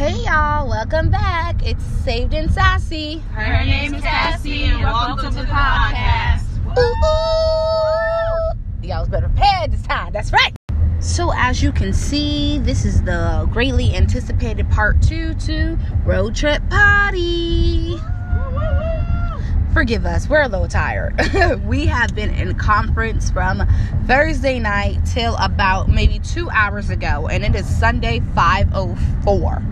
Hey 0.00 0.16
y'all, 0.24 0.66
welcome 0.66 1.10
back. 1.10 1.62
It's 1.62 1.84
Saved 1.84 2.32
and 2.32 2.50
Sassy. 2.50 3.18
Her 3.34 3.66
name 3.66 3.92
is 3.92 4.02
Cassie, 4.02 4.64
and 4.64 4.82
welcome 4.82 5.30
to 5.30 5.40
the 5.40 5.44
podcast. 5.44 6.42
Ooh, 6.78 6.80
ooh. 6.80 8.82
Y'all 8.82 9.00
was 9.00 9.10
better 9.10 9.28
prepared 9.28 9.72
this 9.72 9.82
time. 9.82 10.10
That's 10.10 10.32
right. 10.32 10.56
So 11.00 11.34
as 11.36 11.62
you 11.62 11.70
can 11.70 11.92
see, 11.92 12.60
this 12.60 12.86
is 12.86 13.02
the 13.02 13.46
greatly 13.52 13.94
anticipated 13.94 14.70
part 14.70 15.02
two 15.02 15.34
to 15.34 15.78
Road 16.06 16.34
Trip 16.34 16.62
Party. 16.70 17.98
Forgive 19.74 20.06
us, 20.06 20.30
we're 20.30 20.40
a 20.40 20.48
little 20.48 20.66
tired. 20.66 21.14
we 21.66 21.84
have 21.84 22.14
been 22.14 22.30
in 22.30 22.54
conference 22.54 23.30
from 23.30 23.68
Thursday 24.06 24.60
night 24.60 25.04
till 25.04 25.36
about 25.36 25.90
maybe 25.90 26.20
two 26.20 26.48
hours 26.48 26.88
ago, 26.88 27.28
and 27.28 27.44
it 27.44 27.54
is 27.54 27.66
Sunday 27.66 28.22
504. 28.34 29.62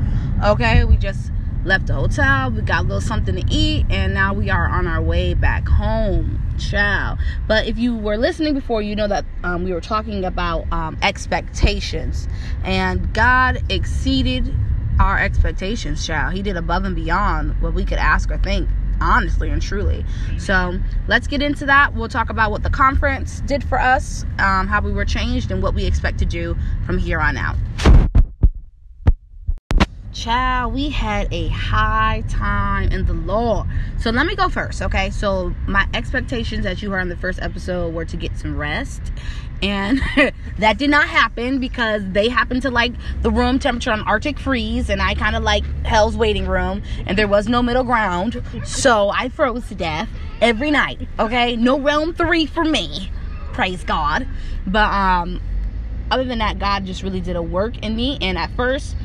Okay, 0.45 0.85
we 0.85 0.97
just 0.97 1.33
left 1.65 1.89
the 1.89 1.95
hotel, 1.95 2.53
we 2.53 2.63
got 2.63 2.81
a 2.81 2.87
little 2.87 3.01
something 3.01 3.35
to 3.35 3.45
eat, 3.53 3.85
and 3.91 4.15
now 4.15 4.33
we 4.33 4.51
are 4.51 4.69
on 4.69 4.87
our 4.87 5.03
way 5.03 5.35
back 5.35 5.67
home. 5.67 6.41
Ciao. 6.59 7.19
But 7.49 7.67
if 7.67 7.77
you 7.77 7.97
were 7.97 8.17
listening 8.17 8.55
before, 8.55 8.81
you 8.81 8.95
know 8.95 9.09
that 9.09 9.25
um, 9.43 9.65
we 9.65 9.73
were 9.73 9.81
talking 9.81 10.25
about 10.25 10.73
um, 10.73 10.97
expectations, 11.03 12.29
and 12.63 13.13
God 13.13 13.61
exceeded 13.69 14.55
our 15.01 15.19
expectations, 15.19 16.07
child. 16.07 16.35
He 16.35 16.43
did 16.43 16.57
above 16.57 16.85
and 16.85 16.95
beyond 16.95 17.61
what 17.61 17.75
we 17.75 17.85
could 17.85 17.99
ask 17.99 18.31
or 18.31 18.39
think 18.39 18.69
honestly 19.01 19.51
and 19.51 19.63
truly. 19.63 20.05
So 20.39 20.79
let's 21.07 21.27
get 21.27 21.43
into 21.43 21.67
that. 21.67 21.95
We'll 21.95 22.09
talk 22.09 22.31
about 22.31 22.51
what 22.51 22.63
the 22.63 22.71
conference 22.71 23.41
did 23.43 23.63
for 23.65 23.81
us, 23.81 24.25
um, 24.39 24.67
how 24.67 24.81
we 24.81 24.93
were 24.93 25.05
changed, 25.05 25.51
and 25.51 25.63
what 25.63 25.75
we 25.75 25.85
expect 25.85 26.19
to 26.19 26.25
do 26.25 26.57
from 26.87 26.99
here 26.99 27.21
on 27.21 27.37
out. 27.37 27.57
Child, 30.19 30.75
we 30.75 30.89
had 30.89 31.33
a 31.33 31.47
high 31.47 32.25
time 32.29 32.91
in 32.91 33.07
the 33.07 33.13
Lord. 33.13 33.69
So 34.01 34.11
let 34.11 34.27
me 34.27 34.35
go 34.35 34.49
first, 34.49 34.83
okay? 34.83 35.11
So 35.11 35.55
my 35.69 35.87
expectations, 35.95 36.67
as 36.67 36.83
you 36.83 36.91
heard 36.91 37.03
in 37.03 37.09
the 37.09 37.17
first 37.17 37.41
episode, 37.41 37.95
were 37.95 38.05
to 38.07 38.17
get 38.17 38.37
some 38.37 38.57
rest. 38.57 39.01
And 39.63 40.01
that 40.59 40.77
did 40.77 40.91
not 40.91 41.07
happen 41.07 41.61
because 41.61 42.03
they 42.11 42.29
happened 42.29 42.63
to 42.63 42.71
like 42.71 42.95
the 43.23 43.31
room 43.31 43.61
temperature 43.61 43.93
on 43.93 44.01
Arctic 44.01 44.41
freeze, 44.41 44.91
and 44.91 45.01
I 45.01 45.15
kind 45.15 45.37
of 45.37 45.45
like 45.45 45.65
Hell's 45.85 46.17
waiting 46.17 46.49
room, 46.49 46.83
and 47.07 47.17
there 47.17 47.29
was 47.29 47.47
no 47.47 47.63
middle 47.63 47.85
ground. 47.85 48.43
So 48.65 49.11
I 49.11 49.29
froze 49.29 49.69
to 49.69 49.77
death 49.77 50.09
every 50.41 50.73
night, 50.73 51.07
okay? 51.21 51.55
No 51.55 51.79
realm 51.79 52.13
three 52.13 52.45
for 52.45 52.65
me. 52.65 53.13
Praise 53.53 53.85
God. 53.85 54.27
But 54.67 54.93
um 54.93 55.41
other 56.11 56.25
than 56.25 56.39
that, 56.39 56.59
God 56.59 56.87
just 56.87 57.05
really 57.05 57.21
did 57.21 57.37
a 57.37 57.43
work 57.43 57.79
in 57.79 57.95
me. 57.95 58.19
And 58.21 58.39
at 58.39 58.51
first, 58.53 58.97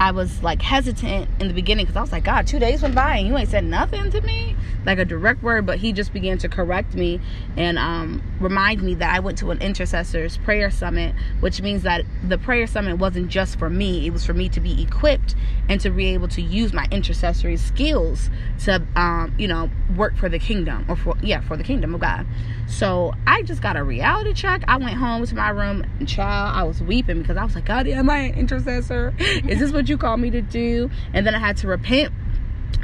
I 0.00 0.12
was 0.12 0.42
like 0.42 0.62
hesitant 0.62 1.28
in 1.40 1.48
the 1.48 1.52
beginning 1.52 1.84
because 1.84 1.96
I 1.96 2.00
was 2.00 2.10
like, 2.10 2.24
God, 2.24 2.46
two 2.46 2.58
days 2.58 2.80
went 2.80 2.94
by 2.94 3.18
and 3.18 3.28
you 3.28 3.36
ain't 3.36 3.50
said 3.50 3.64
nothing 3.64 4.10
to 4.10 4.22
me, 4.22 4.56
like 4.86 4.98
a 4.98 5.04
direct 5.04 5.42
word. 5.42 5.66
But 5.66 5.78
He 5.78 5.92
just 5.92 6.14
began 6.14 6.38
to 6.38 6.48
correct 6.48 6.94
me 6.94 7.20
and 7.58 7.78
um, 7.78 8.22
remind 8.40 8.82
me 8.82 8.94
that 8.94 9.14
I 9.14 9.20
went 9.20 9.36
to 9.38 9.50
an 9.50 9.60
intercessors 9.60 10.38
prayer 10.38 10.70
summit, 10.70 11.14
which 11.40 11.60
means 11.60 11.82
that 11.82 12.06
the 12.26 12.38
prayer 12.38 12.66
summit 12.66 12.96
wasn't 12.96 13.28
just 13.28 13.58
for 13.58 13.68
me; 13.68 14.06
it 14.06 14.10
was 14.14 14.24
for 14.24 14.32
me 14.32 14.48
to 14.48 14.60
be 14.60 14.82
equipped 14.82 15.34
and 15.68 15.78
to 15.82 15.90
be 15.90 16.06
able 16.06 16.28
to 16.28 16.40
use 16.40 16.72
my 16.72 16.88
intercessory 16.90 17.58
skills 17.58 18.30
to, 18.60 18.82
um, 18.96 19.34
you 19.38 19.48
know, 19.48 19.68
work 19.94 20.16
for 20.16 20.30
the 20.30 20.38
kingdom 20.38 20.86
or 20.88 20.96
for 20.96 21.14
yeah, 21.22 21.42
for 21.42 21.58
the 21.58 21.64
kingdom 21.64 21.94
of 21.94 22.00
God. 22.00 22.26
So 22.70 23.12
I 23.26 23.42
just 23.42 23.60
got 23.60 23.76
a 23.76 23.82
reality 23.82 24.32
check. 24.32 24.62
I 24.68 24.76
went 24.76 24.94
home 24.94 25.26
to 25.26 25.34
my 25.34 25.50
room 25.50 25.84
and 25.98 26.08
child, 26.08 26.56
I 26.56 26.62
was 26.62 26.80
weeping 26.80 27.20
because 27.20 27.36
I 27.36 27.44
was 27.44 27.54
like, 27.54 27.66
God, 27.66 27.86
am 27.88 28.08
I 28.08 28.18
an 28.18 28.34
intercessor? 28.34 29.12
Is 29.18 29.58
this 29.58 29.72
what 29.72 29.88
you 29.88 29.98
call 29.98 30.16
me 30.16 30.30
to 30.30 30.40
do? 30.40 30.88
And 31.12 31.26
then 31.26 31.34
I 31.34 31.38
had 31.38 31.56
to 31.58 31.68
repent 31.68 32.12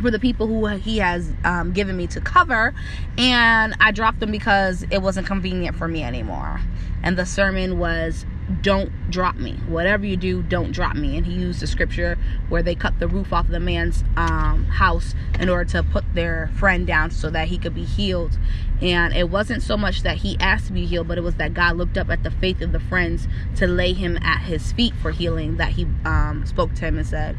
for 0.03 0.11
the 0.11 0.19
people 0.19 0.47
who 0.47 0.67
he 0.67 0.98
has 0.98 1.33
um, 1.45 1.73
given 1.73 1.97
me 1.97 2.06
to 2.06 2.20
cover 2.20 2.75
and 3.17 3.75
i 3.81 3.91
dropped 3.91 4.20
them 4.20 4.31
because 4.31 4.84
it 4.91 5.01
wasn't 5.01 5.27
convenient 5.27 5.75
for 5.75 5.89
me 5.89 6.03
anymore 6.03 6.60
and 7.03 7.16
the 7.16 7.25
sermon 7.25 7.78
was 7.78 8.27
don't 8.62 9.11
drop 9.11 9.34
me 9.37 9.55
whatever 9.69 10.07
you 10.07 10.17
do 10.17 10.43
don't 10.43 10.71
drop 10.71 10.95
me 10.95 11.17
and 11.17 11.27
he 11.27 11.33
used 11.33 11.61
the 11.61 11.67
scripture 11.67 12.17
where 12.49 12.62
they 12.62 12.77
cut 12.77 12.97
the 13.01 13.09
roof 13.09 13.33
off 13.33 13.49
the 13.49 13.59
man's 13.59 14.05
um, 14.17 14.65
house 14.67 15.15
in 15.41 15.49
order 15.49 15.65
to 15.65 15.83
put 15.83 16.05
their 16.15 16.49
friend 16.57 16.87
down 16.87 17.11
so 17.11 17.29
that 17.29 17.49
he 17.49 17.59
could 17.59 17.75
be 17.75 17.84
healed 17.84 18.39
and 18.81 19.15
it 19.15 19.31
wasn't 19.31 19.61
so 19.61 19.77
much 19.77 20.03
that 20.03 20.19
he 20.19 20.39
asked 20.39 20.69
to 20.69 20.73
be 20.73 20.87
healed 20.87 21.09
but 21.09 21.19
it 21.19 21.23
was 21.23 21.34
that 21.34 21.55
god 21.55 21.77
looked 21.77 21.99
up 21.99 22.09
at 22.09 22.23
the 22.23 22.31
faith 22.31 22.61
of 22.61 22.71
the 22.71 22.81
friends 22.81 23.27
to 23.57 23.67
lay 23.67 23.93
him 23.93 24.17
at 24.19 24.43
his 24.43 24.71
feet 24.73 24.95
for 25.03 25.11
healing 25.11 25.57
that 25.57 25.71
he 25.73 25.84
um, 26.05 26.45
spoke 26.47 26.73
to 26.75 26.83
him 26.83 26.99
and 26.99 27.07
said 27.07 27.37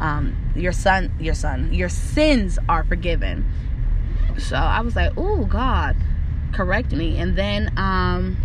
um, 0.00 0.36
your 0.54 0.72
son, 0.72 1.12
your 1.18 1.34
son, 1.34 1.72
your 1.72 1.88
sins 1.88 2.58
are 2.68 2.84
forgiven. 2.84 3.50
So 4.38 4.56
I 4.56 4.80
was 4.80 4.96
like, 4.96 5.12
oh 5.16 5.46
God, 5.46 5.96
correct 6.52 6.92
me. 6.92 7.18
And 7.18 7.36
then 7.36 7.72
um, 7.76 8.36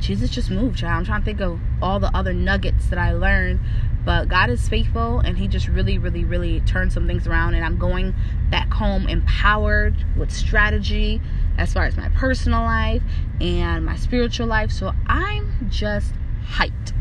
Jesus 0.00 0.30
just 0.30 0.50
moved. 0.50 0.82
I'm 0.84 1.04
trying 1.04 1.20
to 1.20 1.24
think 1.24 1.40
of 1.40 1.60
all 1.82 1.98
the 1.98 2.14
other 2.16 2.32
nuggets 2.32 2.86
that 2.86 2.98
I 2.98 3.12
learned. 3.12 3.60
But 4.04 4.28
God 4.28 4.50
is 4.50 4.68
faithful 4.68 5.18
and 5.18 5.36
He 5.36 5.48
just 5.48 5.66
really, 5.66 5.98
really, 5.98 6.24
really 6.24 6.60
turned 6.60 6.92
some 6.92 7.06
things 7.06 7.26
around. 7.26 7.54
And 7.54 7.64
I'm 7.64 7.76
going 7.76 8.14
back 8.50 8.72
home 8.72 9.08
empowered 9.08 9.96
with 10.16 10.30
strategy 10.30 11.20
as 11.58 11.72
far 11.72 11.84
as 11.84 11.96
my 11.96 12.08
personal 12.10 12.60
life 12.60 13.02
and 13.40 13.84
my 13.84 13.96
spiritual 13.96 14.46
life. 14.46 14.70
So 14.70 14.92
I'm 15.06 15.68
just 15.70 16.12
hyped. 16.46 16.92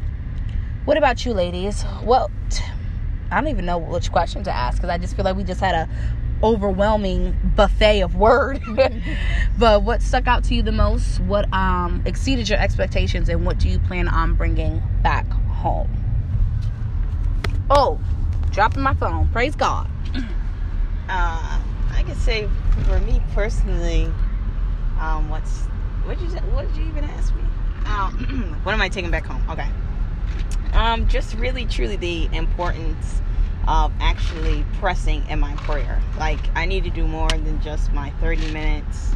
What 0.85 0.97
about 0.97 1.25
you, 1.25 1.33
ladies? 1.33 1.83
What 2.03 2.31
I 3.31 3.41
don't 3.41 3.49
even 3.49 3.65
know 3.65 3.77
which 3.77 4.11
question 4.11 4.43
to 4.43 4.51
ask 4.51 4.77
because 4.77 4.89
I 4.89 4.97
just 4.97 5.15
feel 5.15 5.25
like 5.25 5.35
we 5.35 5.43
just 5.43 5.59
had 5.59 5.75
a 5.75 5.89
overwhelming 6.45 7.35
buffet 7.55 8.01
of 8.01 8.15
word. 8.15 8.61
but 9.57 9.81
what 9.81 10.01
stuck 10.01 10.27
out 10.27 10.43
to 10.45 10.55
you 10.55 10.61
the 10.61 10.71
most? 10.71 11.19
What 11.21 11.51
um, 11.51 12.03
exceeded 12.05 12.47
your 12.47 12.59
expectations, 12.59 13.27
and 13.29 13.45
what 13.45 13.57
do 13.57 13.67
you 13.67 13.79
plan 13.79 14.07
on 14.07 14.35
bringing 14.35 14.81
back 15.01 15.27
home? 15.27 15.89
Oh, 17.69 17.99
dropping 18.51 18.83
my 18.83 18.93
phone. 18.93 19.27
Praise 19.29 19.55
God. 19.55 19.89
Uh, 21.07 21.61
I 21.91 22.01
could 22.01 22.17
say 22.17 22.49
for 22.87 22.99
me 23.01 23.21
personally, 23.35 24.11
um, 24.99 25.29
what's 25.29 25.65
what 26.05 26.17
did 26.17 26.31
you 26.31 26.37
what 26.37 26.65
did 26.67 26.77
you 26.77 26.87
even 26.87 27.03
ask 27.03 27.31
me? 27.35 27.43
Um, 27.85 28.59
what 28.63 28.73
am 28.73 28.81
I 28.81 28.89
taking 28.89 29.11
back 29.11 29.23
home? 29.23 29.47
Okay. 29.47 29.69
Um, 30.73 31.07
just 31.07 31.35
really, 31.35 31.67
truly 31.67 31.95
the 31.95 32.25
importance 32.35 33.21
of 33.67 33.91
actually 33.99 34.65
pressing 34.79 35.27
in 35.27 35.39
my 35.39 35.55
prayer. 35.55 36.01
Like, 36.17 36.39
I 36.55 36.65
need 36.65 36.83
to 36.83 36.89
do 36.89 37.07
more 37.07 37.29
than 37.29 37.61
just 37.61 37.91
my 37.91 38.11
30 38.21 38.51
minutes, 38.51 39.15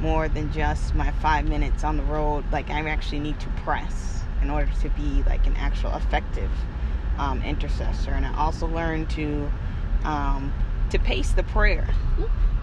more 0.00 0.28
than 0.28 0.52
just 0.52 0.94
my 0.94 1.10
five 1.12 1.46
minutes 1.46 1.84
on 1.84 1.96
the 1.96 2.02
road. 2.04 2.44
Like, 2.50 2.70
I 2.70 2.80
actually 2.88 3.20
need 3.20 3.38
to 3.40 3.48
press 3.64 4.22
in 4.42 4.50
order 4.50 4.70
to 4.80 4.88
be 4.90 5.22
like 5.24 5.46
an 5.46 5.56
actual 5.56 5.94
effective 5.94 6.50
um, 7.18 7.42
intercessor. 7.42 8.10
And 8.10 8.24
I 8.24 8.34
also 8.36 8.66
learned 8.66 9.10
to 9.10 9.50
um, 10.04 10.52
to 10.90 10.98
pace 10.98 11.30
the 11.32 11.42
prayer. 11.44 11.86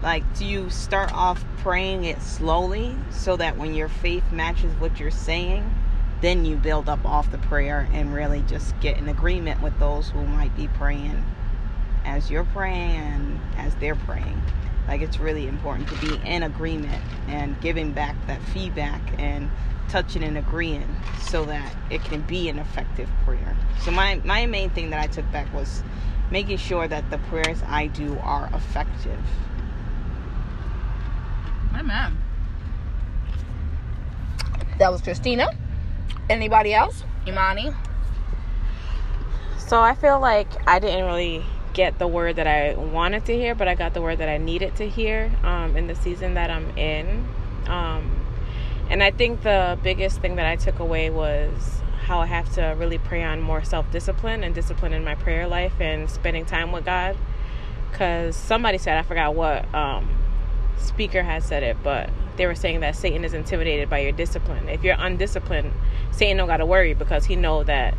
Like, 0.02 0.22
do 0.36 0.44
you 0.44 0.70
start 0.70 1.12
off 1.12 1.44
praying 1.58 2.04
it 2.04 2.20
slowly 2.22 2.96
so 3.10 3.36
that 3.36 3.56
when 3.56 3.74
your 3.74 3.88
faith 3.88 4.24
matches 4.32 4.72
what 4.74 5.00
you're 5.00 5.10
saying, 5.10 5.74
then 6.20 6.44
you 6.44 6.56
build 6.56 6.88
up 6.88 7.04
off 7.04 7.30
the 7.30 7.38
prayer 7.38 7.88
and 7.92 8.12
really 8.12 8.42
just 8.42 8.78
get 8.80 8.98
in 8.98 9.08
agreement 9.08 9.62
with 9.62 9.78
those 9.78 10.10
who 10.10 10.26
might 10.26 10.54
be 10.56 10.68
praying 10.68 11.24
as 12.04 12.30
you're 12.30 12.44
praying 12.44 13.40
as 13.56 13.74
they're 13.76 13.96
praying. 13.96 14.40
Like 14.88 15.02
it's 15.02 15.18
really 15.18 15.46
important 15.46 15.88
to 15.88 15.96
be 15.96 16.18
in 16.24 16.42
agreement 16.42 17.02
and 17.28 17.60
giving 17.60 17.92
back 17.92 18.16
that 18.26 18.42
feedback 18.42 19.02
and 19.18 19.50
touching 19.88 20.22
and 20.22 20.38
agreeing 20.38 20.88
so 21.20 21.44
that 21.44 21.74
it 21.90 22.02
can 22.04 22.22
be 22.22 22.48
an 22.48 22.58
effective 22.58 23.08
prayer. 23.24 23.56
So 23.82 23.90
my 23.90 24.20
my 24.24 24.46
main 24.46 24.70
thing 24.70 24.90
that 24.90 25.00
I 25.00 25.06
took 25.06 25.30
back 25.30 25.52
was 25.52 25.82
making 26.30 26.56
sure 26.56 26.88
that 26.88 27.10
the 27.10 27.18
prayers 27.18 27.62
I 27.66 27.86
do 27.86 28.18
are 28.22 28.50
effective. 28.54 29.20
Amen. 31.74 32.16
That 34.78 34.90
was 34.90 35.02
Christina. 35.02 35.50
Anybody 36.28 36.74
else? 36.74 37.04
Imani? 37.26 37.72
So 39.58 39.80
I 39.80 39.94
feel 39.94 40.18
like 40.18 40.48
I 40.66 40.78
didn't 40.78 41.04
really 41.04 41.44
get 41.74 41.98
the 41.98 42.06
word 42.08 42.36
that 42.36 42.46
I 42.46 42.74
wanted 42.74 43.24
to 43.26 43.34
hear, 43.34 43.54
but 43.54 43.68
I 43.68 43.74
got 43.74 43.94
the 43.94 44.02
word 44.02 44.18
that 44.18 44.28
I 44.28 44.38
needed 44.38 44.76
to 44.76 44.88
hear 44.88 45.30
um, 45.42 45.76
in 45.76 45.86
the 45.86 45.94
season 45.94 46.34
that 46.34 46.50
I'm 46.50 46.76
in. 46.76 47.26
Um, 47.66 48.24
and 48.90 49.02
I 49.02 49.10
think 49.10 49.42
the 49.42 49.78
biggest 49.82 50.20
thing 50.20 50.36
that 50.36 50.46
I 50.46 50.56
took 50.56 50.78
away 50.78 51.10
was 51.10 51.82
how 52.04 52.20
I 52.20 52.26
have 52.26 52.52
to 52.54 52.74
really 52.78 52.96
pray 52.96 53.22
on 53.22 53.42
more 53.42 53.62
self 53.62 53.90
discipline 53.92 54.42
and 54.42 54.54
discipline 54.54 54.94
in 54.94 55.04
my 55.04 55.14
prayer 55.14 55.46
life 55.46 55.74
and 55.80 56.10
spending 56.10 56.46
time 56.46 56.72
with 56.72 56.86
God. 56.86 57.16
Because 57.90 58.34
somebody 58.34 58.78
said, 58.78 58.96
I 58.96 59.02
forgot 59.02 59.34
what 59.34 59.72
um, 59.74 60.08
speaker 60.78 61.22
had 61.22 61.42
said 61.42 61.62
it, 61.62 61.76
but 61.82 62.08
they 62.38 62.46
were 62.46 62.54
saying 62.54 62.80
that 62.80 62.96
Satan 62.96 63.24
is 63.24 63.34
intimidated 63.34 63.90
by 63.90 63.98
your 63.98 64.12
discipline. 64.12 64.68
If 64.68 64.82
you're 64.82 64.96
undisciplined, 64.98 65.72
Satan 66.12 66.38
don't 66.38 66.48
got 66.48 66.58
to 66.58 66.66
worry 66.66 66.94
because 66.94 67.26
he 67.26 67.36
know 67.36 67.64
that 67.64 67.94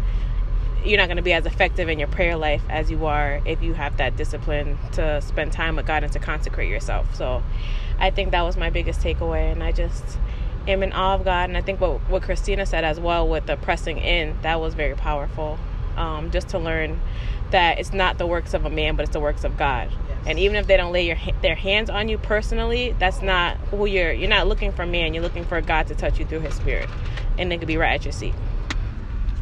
you're 0.84 0.98
not 0.98 1.08
going 1.08 1.18
to 1.18 1.24
be 1.24 1.34
as 1.34 1.46
effective 1.46 1.90
in 1.90 2.00
your 2.00 2.08
prayer 2.08 2.38
life 2.38 2.64
as 2.70 2.90
you 2.90 3.06
are 3.06 3.42
if 3.46 3.62
you 3.62 3.74
have 3.74 3.98
that 3.98 4.16
discipline 4.16 4.78
to 4.94 5.22
spend 5.22 5.52
time 5.52 5.76
with 5.76 5.86
God 5.86 6.04
and 6.04 6.14
to 6.14 6.20
consecrate 6.20 6.70
yourself. 6.70 7.14
So 7.16 7.44
I 8.00 8.12
think 8.12 8.32
that 8.32 8.42
was 8.44 8.56
my 8.58 8.70
biggest 8.70 9.02
takeaway. 9.02 9.52
And 9.52 9.62
I 9.62 9.72
just 9.74 10.18
am 10.68 10.82
in 10.82 10.94
awe 10.94 11.16
of 11.16 11.26
God. 11.26 11.50
And 11.50 11.58
I 11.58 11.62
think 11.62 11.82
what, 11.82 12.00
what 12.10 12.24
Christina 12.24 12.66
said 12.66 12.84
as 12.84 13.00
well 13.00 13.28
with 13.28 13.46
the 13.46 13.58
pressing 13.58 13.98
in, 13.98 14.38
that 14.42 14.62
was 14.62 14.74
very 14.74 14.96
powerful. 14.96 15.60
Um, 15.98 16.32
just 16.32 16.48
to 16.50 16.60
learn 16.60 17.02
that 17.52 17.80
it's 17.80 17.94
not 17.94 18.18
the 18.18 18.28
works 18.28 18.54
of 18.54 18.66
a 18.66 18.70
man, 18.70 18.96
but 18.96 19.04
it's 19.04 19.14
the 19.14 19.20
works 19.20 19.44
of 19.44 19.58
God. 19.58 19.90
Yes. 19.92 20.18
And 20.28 20.40
even 20.40 20.56
if 20.58 20.68
they 20.68 20.78
don't 20.78 20.92
lay 20.92 21.08
your 21.08 21.18
their 21.42 21.56
hands 21.56 21.90
on 21.90 22.10
you 22.10 22.18
personally, 22.18 22.96
that's 23.00 23.22
not 23.22 23.58
who 23.72 23.86
you're. 23.86 24.12
You're 24.12 24.30
not 24.30 24.48
looking 24.48 24.72
for 24.72 24.86
man. 24.86 25.14
You're 25.14 25.24
looking 25.24 25.46
for 25.46 25.60
God 25.62 25.88
to 25.88 25.96
touch 25.96 26.20
you 26.20 26.26
through 26.26 26.42
His 26.42 26.54
Spirit, 26.56 26.90
and 27.38 27.52
they 27.52 27.58
could 27.58 27.68
be 27.68 27.78
right 27.78 27.96
at 27.96 28.06
your 28.06 28.12
seat. 28.12 28.34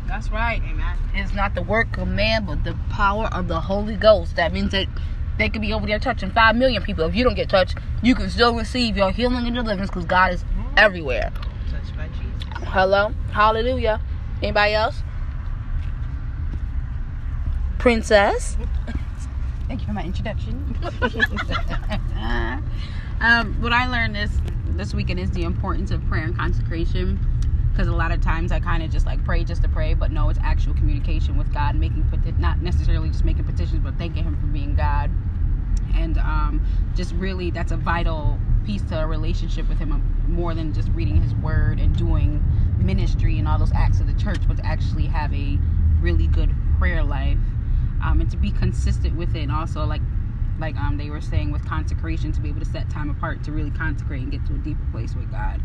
That's 0.07 0.31
right. 0.31 0.61
Amen. 0.63 0.97
It's 1.13 1.33
not 1.33 1.53
the 1.53 1.61
work 1.61 1.97
of 1.97 2.07
man, 2.07 2.45
but 2.45 2.63
the 2.63 2.77
power 2.89 3.25
of 3.25 3.47
the 3.47 3.59
Holy 3.59 3.95
Ghost. 3.95 4.35
That 4.37 4.53
means 4.53 4.71
that 4.71 4.87
they 5.37 5.49
could 5.49 5.61
be 5.61 5.73
over 5.73 5.85
there 5.85 5.99
touching 5.99 6.31
five 6.31 6.55
million 6.55 6.81
people. 6.81 7.05
If 7.05 7.15
you 7.15 7.23
don't 7.23 7.35
get 7.35 7.49
touched, 7.49 7.77
you 8.01 8.15
can 8.15 8.29
still 8.29 8.55
receive 8.55 8.97
your 8.97 9.11
healing 9.11 9.45
and 9.45 9.55
deliverance 9.55 9.89
because 9.89 10.05
God 10.05 10.33
is 10.33 10.43
mm-hmm. 10.43 10.73
everywhere. 10.77 11.31
Touched 11.69 11.95
by 11.95 12.07
Jesus. 12.07 12.69
Hello, 12.69 13.11
Hallelujah. 13.31 14.01
Anybody 14.41 14.73
else? 14.73 15.01
Princess. 17.79 18.57
Thank 19.67 19.81
you 19.81 19.87
for 19.87 19.93
my 19.93 20.03
introduction. 20.03 20.75
um, 23.21 23.61
what 23.61 23.73
I 23.73 23.87
learned 23.87 24.15
this 24.15 24.31
this 24.69 24.93
weekend 24.93 25.19
is 25.19 25.31
the 25.31 25.43
importance 25.43 25.91
of 25.91 26.05
prayer 26.07 26.23
and 26.23 26.35
consecration. 26.35 27.19
Because 27.71 27.87
a 27.87 27.95
lot 27.95 28.11
of 28.11 28.21
times 28.21 28.51
I 28.51 28.59
kind 28.59 28.81
of 28.81 28.89
just 28.89 29.05
like 29.05 29.23
pray 29.23 29.43
just 29.43 29.61
to 29.61 29.69
pray, 29.69 29.93
but 29.93 30.11
no, 30.11 30.29
it's 30.29 30.39
actual 30.41 30.73
communication 30.73 31.37
with 31.37 31.53
God, 31.53 31.75
making 31.75 32.05
not 32.39 32.59
necessarily 32.59 33.09
just 33.09 33.23
making 33.23 33.43
petitions, 33.43 33.83
but 33.83 33.95
thanking 33.99 34.23
Him 34.23 34.35
for 34.39 34.47
being 34.47 34.73
God, 34.73 35.11
and 35.93 36.17
um, 36.17 36.65
just 36.95 37.13
really 37.13 37.51
that's 37.51 37.71
a 37.71 37.77
vital 37.77 38.39
piece 38.65 38.81
to 38.83 38.99
a 38.99 39.05
relationship 39.05 39.69
with 39.69 39.77
Him, 39.77 39.91
um, 39.91 40.25
more 40.27 40.55
than 40.55 40.73
just 40.73 40.89
reading 40.89 41.21
His 41.21 41.35
Word 41.35 41.79
and 41.79 41.95
doing 41.95 42.43
ministry 42.79 43.37
and 43.37 43.47
all 43.47 43.59
those 43.59 43.73
acts 43.73 43.99
of 43.99 44.07
the 44.07 44.13
church, 44.13 44.39
but 44.47 44.57
to 44.57 44.65
actually 44.65 45.05
have 45.05 45.31
a 45.31 45.59
really 46.01 46.25
good 46.25 46.49
prayer 46.79 47.03
life, 47.03 47.37
um, 48.07 48.21
and 48.21 48.31
to 48.31 48.37
be 48.37 48.51
consistent 48.51 49.15
with 49.15 49.35
it, 49.35 49.43
and 49.43 49.51
also 49.51 49.85
like 49.85 50.01
like 50.59 50.75
um 50.77 50.97
they 50.97 51.09
were 51.09 51.21
saying 51.21 51.51
with 51.51 51.63
consecration 51.65 52.31
to 52.31 52.41
be 52.41 52.49
able 52.49 52.59
to 52.59 52.65
set 52.65 52.89
time 52.89 53.09
apart 53.09 53.43
to 53.43 53.51
really 53.51 53.71
consecrate 53.71 54.21
and 54.23 54.31
get 54.31 54.45
to 54.47 54.55
a 54.55 54.57
deeper 54.57 54.85
place 54.91 55.13
with 55.15 55.29
God. 55.31 55.61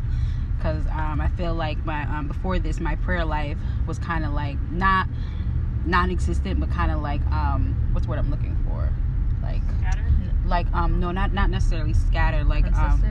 Because 0.57 0.87
um, 0.89 1.21
I 1.21 1.29
feel 1.29 1.55
like 1.55 1.85
my 1.85 2.05
um, 2.05 2.29
before 2.29 2.59
this 2.59 2.81
my 2.81 2.97
prayer 2.97 3.25
life 3.25 3.57
was 3.87 3.99
kind 3.99 4.25
of 4.25 4.33
like 4.33 4.61
not 4.71 5.07
non-existent 5.85 6.61
but 6.61 6.71
kind 6.71 6.93
of 6.93 7.01
like 7.01 7.21
um 7.33 7.75
what's 7.93 8.07
the 8.07 8.11
word 8.11 8.19
I'm 8.19 8.31
looking 8.31 8.57
for? 8.69 8.93
Like 9.43 9.63
scattered? 9.79 10.05
like 10.47 10.67
um 10.73 11.01
no 11.01 11.11
not 11.11 11.33
not 11.33 11.51
necessarily 11.51 11.95
scattered 11.95 12.47
like 12.47 12.67
um 12.75 13.03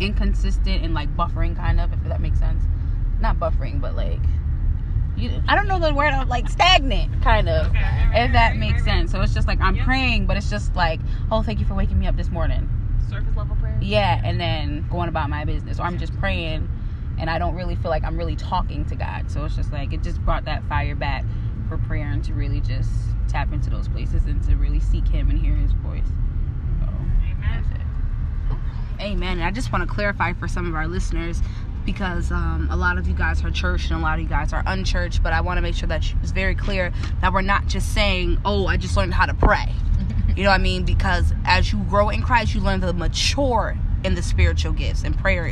inconsistent 0.00 0.82
and 0.82 0.94
like 0.94 1.14
buffering 1.16 1.56
kind 1.56 1.80
of 1.80 1.92
if 1.92 2.02
that 2.04 2.20
makes 2.20 2.38
sense. 2.38 2.62
Not 3.20 3.38
buffering 3.38 3.80
but 3.80 3.94
like 3.94 4.20
you, 5.16 5.42
I 5.46 5.56
don't 5.56 5.68
know 5.68 5.78
the 5.78 5.94
word 5.94 6.14
of 6.14 6.28
like 6.28 6.48
stagnant 6.48 7.22
kind 7.22 7.48
of 7.48 7.66
if 8.14 8.32
that 8.32 8.56
makes 8.56 8.84
sense. 8.84 9.12
So 9.12 9.20
it's 9.20 9.34
just 9.34 9.46
like 9.46 9.60
I'm 9.60 9.76
praying 9.76 10.26
but 10.26 10.36
it's 10.36 10.50
just 10.50 10.74
like 10.74 11.00
oh 11.30 11.42
thank 11.42 11.60
you 11.60 11.66
for 11.66 11.74
waking 11.74 11.98
me 11.98 12.06
up 12.06 12.16
this 12.16 12.30
morning. 12.30 12.68
Surface 13.08 13.36
level 13.36 13.56
prayer. 13.56 13.78
yeah 13.82 14.20
and 14.24 14.40
then 14.40 14.86
going 14.90 15.08
about 15.08 15.28
my 15.30 15.44
business. 15.44 15.78
Or 15.78 15.82
i'm 15.82 15.98
just 15.98 16.16
praying 16.18 16.68
and 17.18 17.28
i 17.28 17.38
don't 17.38 17.54
really 17.54 17.74
feel 17.76 17.90
like 17.90 18.04
i'm 18.04 18.16
really 18.16 18.36
talking 18.36 18.84
to 18.86 18.94
god. 18.94 19.30
So 19.30 19.44
it's 19.44 19.56
just 19.56 19.72
like 19.72 19.92
it 19.92 20.02
just 20.02 20.20
brought 20.24 20.44
that 20.46 20.66
fire 20.68 20.94
back 20.94 21.24
for 21.68 21.78
prayer 21.78 22.06
and 22.06 22.24
to 22.24 22.34
really 22.34 22.60
just 22.60 22.90
tap 23.28 23.52
into 23.52 23.70
those 23.70 23.88
places 23.88 24.24
and 24.26 24.42
to 24.44 24.56
really 24.56 24.80
seek 24.80 25.08
him 25.08 25.30
and 25.30 25.38
hear 25.38 25.54
his 25.54 25.72
voice. 25.72 26.06
So, 26.80 26.88
it. 27.74 29.02
amen. 29.02 29.38
And 29.38 29.44
i 29.44 29.50
just 29.50 29.72
want 29.72 29.86
to 29.86 29.92
clarify 29.92 30.32
for 30.34 30.48
some 30.48 30.66
of 30.66 30.74
our 30.74 30.86
listeners 30.86 31.40
because 31.84 32.30
um, 32.30 32.68
a 32.70 32.76
lot 32.76 32.98
of 32.98 33.08
you 33.08 33.14
guys 33.14 33.42
are 33.44 33.50
church 33.50 33.90
and 33.90 33.98
a 33.98 34.02
lot 34.02 34.14
of 34.14 34.20
you 34.22 34.28
guys 34.28 34.52
are 34.52 34.62
unchurched 34.66 35.22
but 35.22 35.32
i 35.32 35.40
want 35.40 35.58
to 35.58 35.62
make 35.62 35.74
sure 35.74 35.88
that 35.88 36.04
it's 36.22 36.32
very 36.32 36.54
clear 36.54 36.92
that 37.20 37.32
we're 37.32 37.40
not 37.40 37.66
just 37.66 37.92
saying 37.92 38.38
oh 38.44 38.66
i 38.66 38.76
just 38.76 38.96
learned 38.96 39.14
how 39.14 39.26
to 39.26 39.34
pray 39.34 39.72
you 40.36 40.44
know 40.44 40.50
what 40.50 40.60
I 40.60 40.62
mean? 40.62 40.84
Because 40.84 41.32
as 41.44 41.72
you 41.72 41.78
grow 41.84 42.08
in 42.08 42.22
Christ, 42.22 42.54
you 42.54 42.60
learn 42.60 42.80
to 42.80 42.92
mature 42.92 43.76
in 44.04 44.14
the 44.14 44.22
spiritual 44.22 44.72
gifts, 44.72 45.04
and 45.04 45.16
prayer 45.16 45.46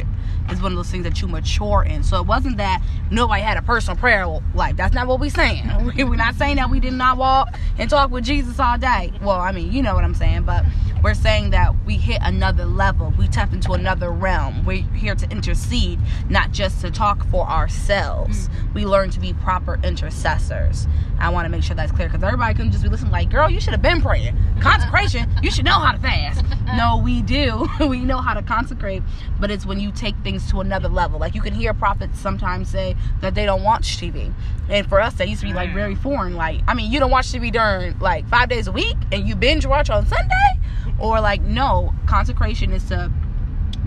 is 0.51 0.61
one 0.61 0.73
of 0.73 0.77
those 0.77 0.91
things 0.91 1.05
that 1.05 1.21
you 1.23 1.29
mature 1.29 1.85
in. 1.85 2.03
So 2.03 2.21
it 2.21 2.27
wasn't 2.27 2.57
that 2.57 2.83
nobody 3.11 3.43
had 3.43 3.57
a 3.57 3.63
personal 3.63 3.97
prayer 3.97 4.27
life. 4.55 4.77
That's 4.77 4.93
not 4.95 5.07
what 5.07 5.21
we're 5.21 5.31
saying. 5.31 5.71
We're 5.97 6.17
not 6.17 6.35
saying 6.35 6.57
that 6.57 6.69
we 6.69 6.81
did 6.81 6.95
not 6.95 7.17
walk 7.17 7.57
and 7.79 7.89
talk 7.89 8.11
with 8.11 8.25
Jesus 8.25 8.59
all 8.59 8.77
day. 8.77 9.13
Well, 9.23 9.39
I 9.39 9.53
mean, 9.53 9.71
you 9.71 9.83
know 9.83 9.95
what 9.95 10.03
I'm 10.03 10.15
saying, 10.15 10.43
but 10.43 10.65
we're 11.03 11.15
saying 11.15 11.51
that 11.51 11.75
we 11.87 11.97
hit 11.97 12.19
another 12.23 12.67
level. 12.67 13.13
We 13.19 13.27
tap 13.29 13.53
into 13.53 13.73
another 13.73 14.11
realm. 14.11 14.65
We're 14.65 14.83
here 14.83 15.15
to 15.15 15.31
intercede, 15.31 15.99
not 16.29 16.53
just 16.53 16.81
to 16.83 16.91
talk 16.91 17.27
for 17.29 17.49
ourselves. 17.49 18.49
Mm. 18.49 18.75
We 18.75 18.87
learn 18.87 19.11
to 19.11 19.21
be 19.21 19.33
proper 19.33 19.81
intercessors. 19.83 20.87
I 21.19 21.29
want 21.31 21.47
to 21.47 21.49
make 21.51 21.63
sure 21.63 21.77
that's 21.77 21.93
clear 21.93 22.09
because 22.09 22.23
everybody 22.23 22.55
can 22.55 22.71
just 22.71 22.83
be 22.83 22.89
listening 22.89 23.13
like, 23.13 23.31
girl, 23.31 23.51
you 23.51 23.61
should 23.61 23.73
have 23.73 23.83
been 23.83 24.01
praying. 24.01 24.37
Consecration, 24.61 25.31
you 25.43 25.51
should 25.51 25.65
know 25.65 25.79
how 25.79 25.93
to 25.93 25.99
fast. 25.99 26.45
No, 26.77 26.99
we 26.99 27.21
do. 27.23 27.69
we 27.81 27.99
know 27.99 28.19
how 28.19 28.33
to 28.33 28.43
consecrate, 28.43 29.03
but 29.41 29.51
it's 29.51 29.67
when 29.67 29.81
you 29.81 29.91
take 29.91 30.15
things 30.19 30.49
to 30.53 30.61
another 30.61 30.89
level. 30.89 31.19
Like 31.19 31.35
you 31.35 31.41
can 31.41 31.53
hear 31.53 31.75
prophets 31.75 32.21
sometimes 32.21 32.69
say 32.69 32.95
that 33.23 33.35
they 33.35 33.45
don't 33.45 33.65
watch 33.65 33.97
TV. 33.97 34.33
And 34.69 34.89
for 34.89 35.01
us, 35.01 35.15
that 35.15 35.29
used 35.29 35.41
to 35.41 35.49
be 35.49 35.53
like 35.53 35.75
very 35.75 35.97
mm. 35.97 36.03
foreign. 36.03 36.37
Like, 36.37 36.61
I 36.69 36.75
mean, 36.75 36.93
you 36.93 37.01
don't 37.01 37.11
watch 37.11 37.33
TV 37.33 37.51
during 37.51 37.99
like 37.99 38.29
five 38.29 38.49
days 38.49 38.69
a 38.69 38.73
week 38.73 38.97
and 39.11 39.29
you 39.29 39.35
binge 39.35 39.67
watch 39.67 39.91
on 39.91 40.07
Sunday? 40.07 40.60
Or 41.01 41.21
like, 41.21 41.43
no, 41.43 41.95
consecration 42.07 42.73
is 42.73 42.85
to 42.85 43.11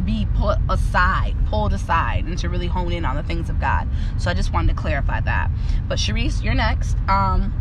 be 0.04 0.28
put 0.36 0.58
aside, 0.70 1.36
pulled 1.48 1.72
aside, 1.74 2.26
and 2.26 2.38
to 2.40 2.50
really 2.50 2.68
hone 2.68 2.92
in 2.92 3.06
on 3.06 3.16
the 3.16 3.24
things 3.24 3.50
of 3.50 3.60
God. 3.60 3.88
So 4.18 4.32
I 4.32 4.34
just 4.34 4.52
wanted 4.52 4.76
to 4.76 4.82
clarify 4.82 5.22
that. 5.22 5.52
But 5.88 6.00
Sharice, 6.00 6.44
you're 6.44 6.56
next. 6.56 6.98
Um, 7.08 7.54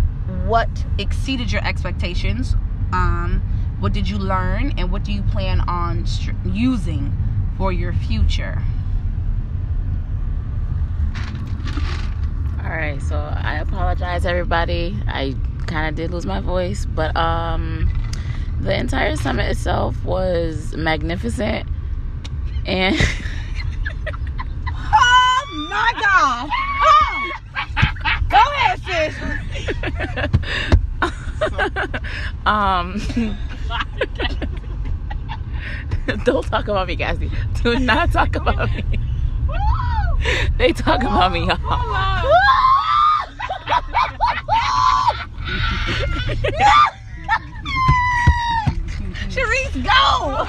what 0.46 0.70
exceeded 0.98 1.52
your 1.52 1.64
expectations? 1.66 2.54
Um, 2.92 3.42
what 3.80 3.92
did 3.92 4.08
you 4.08 4.18
learn, 4.18 4.72
and 4.78 4.90
what 4.90 5.04
do 5.04 5.12
you 5.12 5.22
plan 5.22 5.60
on 5.60 6.06
str- 6.06 6.30
using 6.44 7.12
for 7.58 7.72
your 7.72 7.92
future? 7.92 8.62
All 12.62 12.70
right, 12.70 13.02
so 13.02 13.16
I 13.16 13.56
apologize, 13.56 14.24
everybody. 14.24 14.96
I 15.06 15.34
kind 15.66 15.88
of 15.88 15.94
did 15.96 16.12
lose 16.12 16.24
my 16.24 16.40
voice, 16.40 16.86
but 16.86 17.14
um, 17.16 17.90
the 18.60 18.76
entire 18.78 19.16
summit 19.16 19.50
itself 19.50 20.02
was 20.04 20.74
magnificent, 20.76 21.68
and 22.66 22.96
Oh 24.94 25.66
my 25.70 25.92
God! 26.00 26.48
Oh. 26.82 27.30
Go 28.28 28.38
ahead, 28.38 28.80
sis. 28.86 29.14
um, 32.46 33.00
don't 36.24 36.44
talk 36.46 36.68
about 36.68 36.86
me, 36.88 36.96
Cassie. 36.96 37.30
Do 37.62 37.78
not 37.78 38.12
talk 38.12 38.36
about 38.36 38.70
me. 38.74 38.84
They 40.56 40.72
talk 40.72 41.02
about 41.02 41.32
me, 41.32 41.46
y'all. 41.46 41.58
Sharice, 49.72 49.84
go! 49.84 50.46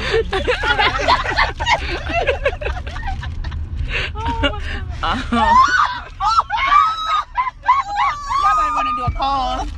Somebody 8.42 8.72
want 8.72 8.88
to 8.88 8.94
do 8.98 9.04
a 9.04 9.12
pause. 9.12 9.70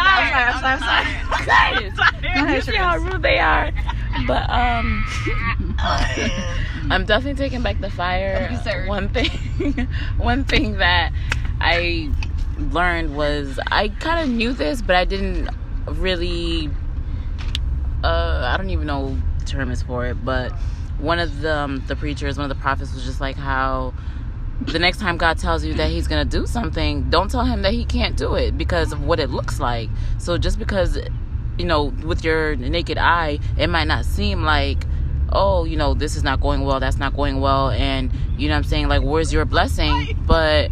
I'm 0.00 0.80
sorry, 0.80 1.06
I'm 1.30 1.44
sorry. 1.44 2.54
You 2.54 2.60
see 2.62 2.76
how 2.76 2.96
rude 2.96 3.22
they 3.22 3.38
are. 3.38 3.72
But 4.26 4.50
um 4.50 5.04
I'm 6.90 7.04
definitely 7.04 7.34
taking 7.34 7.62
back 7.62 7.80
the 7.80 7.90
fire. 7.90 8.48
One 8.86 9.08
thing 9.10 9.88
one 10.18 10.44
thing 10.44 10.78
that 10.78 11.12
I 11.60 12.10
learned 12.58 13.16
was 13.16 13.58
I 13.70 13.88
kind 13.88 14.20
of 14.20 14.34
knew 14.34 14.52
this, 14.52 14.82
but 14.82 14.96
I 14.96 15.04
didn't 15.04 15.48
really 15.86 16.70
uh 18.04 18.50
I 18.52 18.56
don't 18.56 18.70
even 18.70 18.86
know 18.86 19.16
the 19.38 19.44
term 19.44 19.70
is 19.70 19.82
for 19.82 20.06
it, 20.06 20.24
but 20.24 20.52
one 20.98 21.18
of 21.18 21.40
the 21.40 21.54
um, 21.54 21.84
the 21.86 21.96
preachers, 21.96 22.36
one 22.36 22.50
of 22.50 22.56
the 22.56 22.60
prophets 22.60 22.92
was 22.92 23.04
just 23.04 23.20
like 23.20 23.36
how 23.36 23.94
the 24.60 24.78
next 24.78 24.98
time 24.98 25.16
God 25.16 25.38
tells 25.38 25.64
you 25.64 25.74
that 25.74 25.90
he's 25.90 26.08
to 26.08 26.24
do 26.24 26.46
something, 26.46 27.08
don't 27.10 27.30
tell 27.30 27.44
him 27.44 27.62
that 27.62 27.72
he 27.72 27.84
can't 27.84 28.16
do 28.16 28.34
it 28.34 28.58
because 28.58 28.92
of 28.92 29.04
what 29.04 29.20
it 29.20 29.30
looks 29.30 29.60
like. 29.60 29.88
So 30.18 30.36
just 30.36 30.58
because 30.58 30.98
you 31.56 31.64
know, 31.64 31.84
with 32.04 32.24
your 32.24 32.54
naked 32.54 32.98
eye, 32.98 33.40
it 33.56 33.68
might 33.68 33.86
not 33.88 34.04
seem 34.04 34.42
like 34.42 34.84
oh, 35.30 35.64
you 35.64 35.76
know, 35.76 35.94
this 35.94 36.16
is 36.16 36.22
not 36.22 36.40
going 36.40 36.62
well, 36.62 36.80
that's 36.80 36.96
not 36.96 37.14
going 37.14 37.40
well, 37.40 37.70
and 37.70 38.10
you 38.38 38.48
know 38.48 38.56
I'm 38.56 38.64
saying, 38.64 38.88
like, 38.88 39.02
where's 39.02 39.32
your 39.32 39.44
blessing? 39.44 40.16
But 40.26 40.70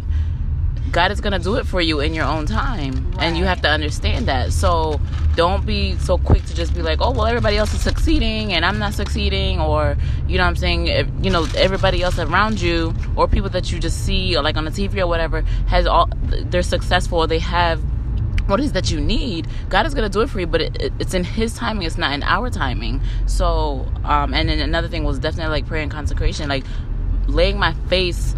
God 0.91 1.11
is 1.11 1.21
gonna 1.21 1.39
do 1.39 1.55
it 1.55 1.65
for 1.65 1.81
you 1.81 1.99
in 1.99 2.13
your 2.13 2.25
own 2.25 2.45
time, 2.45 3.11
right. 3.11 3.23
and 3.23 3.37
you 3.37 3.45
have 3.45 3.61
to 3.61 3.69
understand 3.69 4.27
that. 4.27 4.53
So 4.53 4.99
don't 5.35 5.65
be 5.65 5.97
so 5.97 6.17
quick 6.17 6.43
to 6.45 6.55
just 6.55 6.73
be 6.73 6.81
like, 6.81 6.99
oh, 7.01 7.11
well, 7.11 7.25
everybody 7.25 7.57
else 7.57 7.73
is 7.73 7.81
succeeding 7.81 8.53
and 8.53 8.65
I'm 8.65 8.79
not 8.79 8.93
succeeding, 8.93 9.59
or 9.59 9.97
you 10.27 10.37
know 10.37 10.43
what 10.43 10.49
I'm 10.49 10.55
saying, 10.55 10.87
if, 10.87 11.07
you 11.21 11.29
know, 11.29 11.47
everybody 11.55 12.01
else 12.01 12.19
around 12.19 12.61
you 12.61 12.93
or 13.15 13.27
people 13.27 13.49
that 13.51 13.71
you 13.71 13.79
just 13.79 14.05
see, 14.05 14.35
or 14.35 14.41
like 14.41 14.57
on 14.57 14.65
the 14.65 14.71
TV 14.71 14.97
or 14.99 15.07
whatever, 15.07 15.41
has 15.67 15.85
all 15.85 16.09
they're 16.23 16.61
successful, 16.61 17.27
they 17.27 17.39
have 17.39 17.81
what 18.47 18.61
is 18.61 18.71
that 18.71 18.89
you 18.89 18.99
need 19.01 19.45
god 19.67 19.85
is 19.85 19.93
going 19.93 20.09
to 20.09 20.09
do 20.09 20.21
it 20.21 20.29
for 20.29 20.39
you 20.39 20.47
but 20.47 20.61
it, 20.61 20.81
it, 20.81 20.93
it's 20.99 21.13
in 21.13 21.23
his 21.23 21.53
timing 21.53 21.85
it's 21.85 21.97
not 21.97 22.13
in 22.13 22.23
our 22.23 22.49
timing 22.49 23.01
so 23.25 23.85
um 24.05 24.33
and 24.33 24.47
then 24.47 24.59
another 24.59 24.87
thing 24.87 25.03
was 25.03 25.19
definitely 25.19 25.51
like 25.51 25.67
prayer 25.67 25.81
and 25.81 25.91
consecration 25.91 26.47
like 26.47 26.63
laying 27.27 27.59
my 27.59 27.73
face 27.89 28.35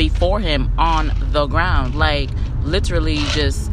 before 0.00 0.40
him 0.40 0.72
on 0.78 1.12
the 1.30 1.44
ground. 1.44 1.94
Like 1.94 2.30
literally 2.62 3.18
just 3.34 3.70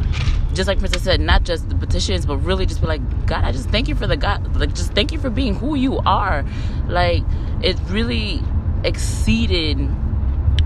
just 0.53 0.67
like 0.67 0.77
princess 0.77 1.03
said 1.03 1.21
not 1.21 1.43
just 1.43 1.69
the 1.69 1.75
petitions 1.75 2.25
but 2.25 2.35
really 2.37 2.65
just 2.65 2.81
be 2.81 2.87
like 2.87 3.27
god 3.27 3.43
i 3.43 3.51
just 3.51 3.69
thank 3.69 3.87
you 3.87 3.93
for 3.93 4.07
the 4.07 4.17
god 4.17 4.55
like 4.55 4.73
just 4.73 4.91
thank 4.93 5.11
you 5.11 5.19
for 5.19 5.29
being 5.29 5.55
who 5.55 5.75
you 5.75 5.99
are. 5.99 6.45
Like 6.87 7.23
it 7.61 7.77
really 7.87 8.41
exceeded 8.83 9.77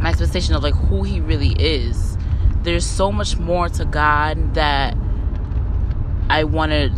my 0.01 0.10
expectation 0.10 0.56
of 0.56 0.63
like 0.63 0.74
who 0.74 1.03
he 1.03 1.20
really 1.20 1.53
is. 1.60 2.18
There's 2.63 2.86
so 2.86 3.12
much 3.12 3.38
more 3.38 3.70
to 3.70 3.86
god 3.86 4.56
that 4.56 4.98
I 6.27 6.44
want 6.44 6.72
to 6.72 6.89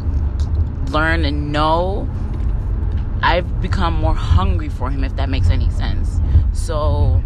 learn 0.93 1.25
and 1.25 1.51
know, 1.51 2.09
I've 3.21 3.61
become 3.61 3.93
more 3.93 4.15
hungry 4.15 4.69
for 4.69 4.89
him, 4.89 5.03
if 5.03 5.17
that 5.17 5.29
makes 5.29 5.49
any 5.49 5.69
sense. 5.69 6.21
So, 6.53 7.21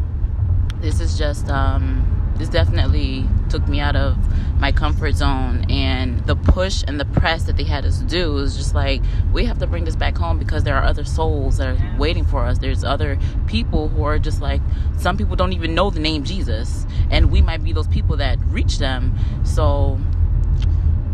this 0.81 0.99
is 0.99 1.17
just, 1.17 1.49
um, 1.49 2.17
this 2.37 2.49
definitely 2.49 3.25
took 3.49 3.67
me 3.67 3.79
out 3.79 3.95
of 3.95 4.15
my 4.59 4.71
comfort 4.71 5.13
zone. 5.13 5.65
And 5.69 6.25
the 6.25 6.35
push 6.35 6.83
and 6.87 6.99
the 6.99 7.05
press 7.05 7.43
that 7.43 7.57
they 7.57 7.63
had 7.63 7.85
us 7.85 7.99
do 7.99 8.33
was 8.33 8.55
just 8.55 8.75
like 8.75 9.01
we 9.33 9.45
have 9.45 9.57
to 9.59 9.67
bring 9.67 9.85
this 9.85 9.95
back 9.95 10.17
home 10.17 10.37
because 10.37 10.63
there 10.63 10.75
are 10.75 10.83
other 10.83 11.03
souls 11.03 11.57
that 11.57 11.67
are 11.67 11.97
waiting 11.97 12.25
for 12.25 12.45
us. 12.45 12.59
There's 12.59 12.83
other 12.83 13.17
people 13.47 13.89
who 13.89 14.03
are 14.03 14.19
just 14.19 14.41
like 14.41 14.61
some 14.97 15.17
people 15.17 15.35
don't 15.35 15.53
even 15.53 15.73
know 15.73 15.89
the 15.89 15.99
name 15.99 16.23
jesus. 16.23 16.85
And 17.09 17.31
we 17.31 17.41
might 17.41 17.63
be 17.63 17.73
those 17.73 17.87
people 17.87 18.17
that 18.17 18.37
reach 18.47 18.77
them. 18.77 19.17
So 19.43 19.99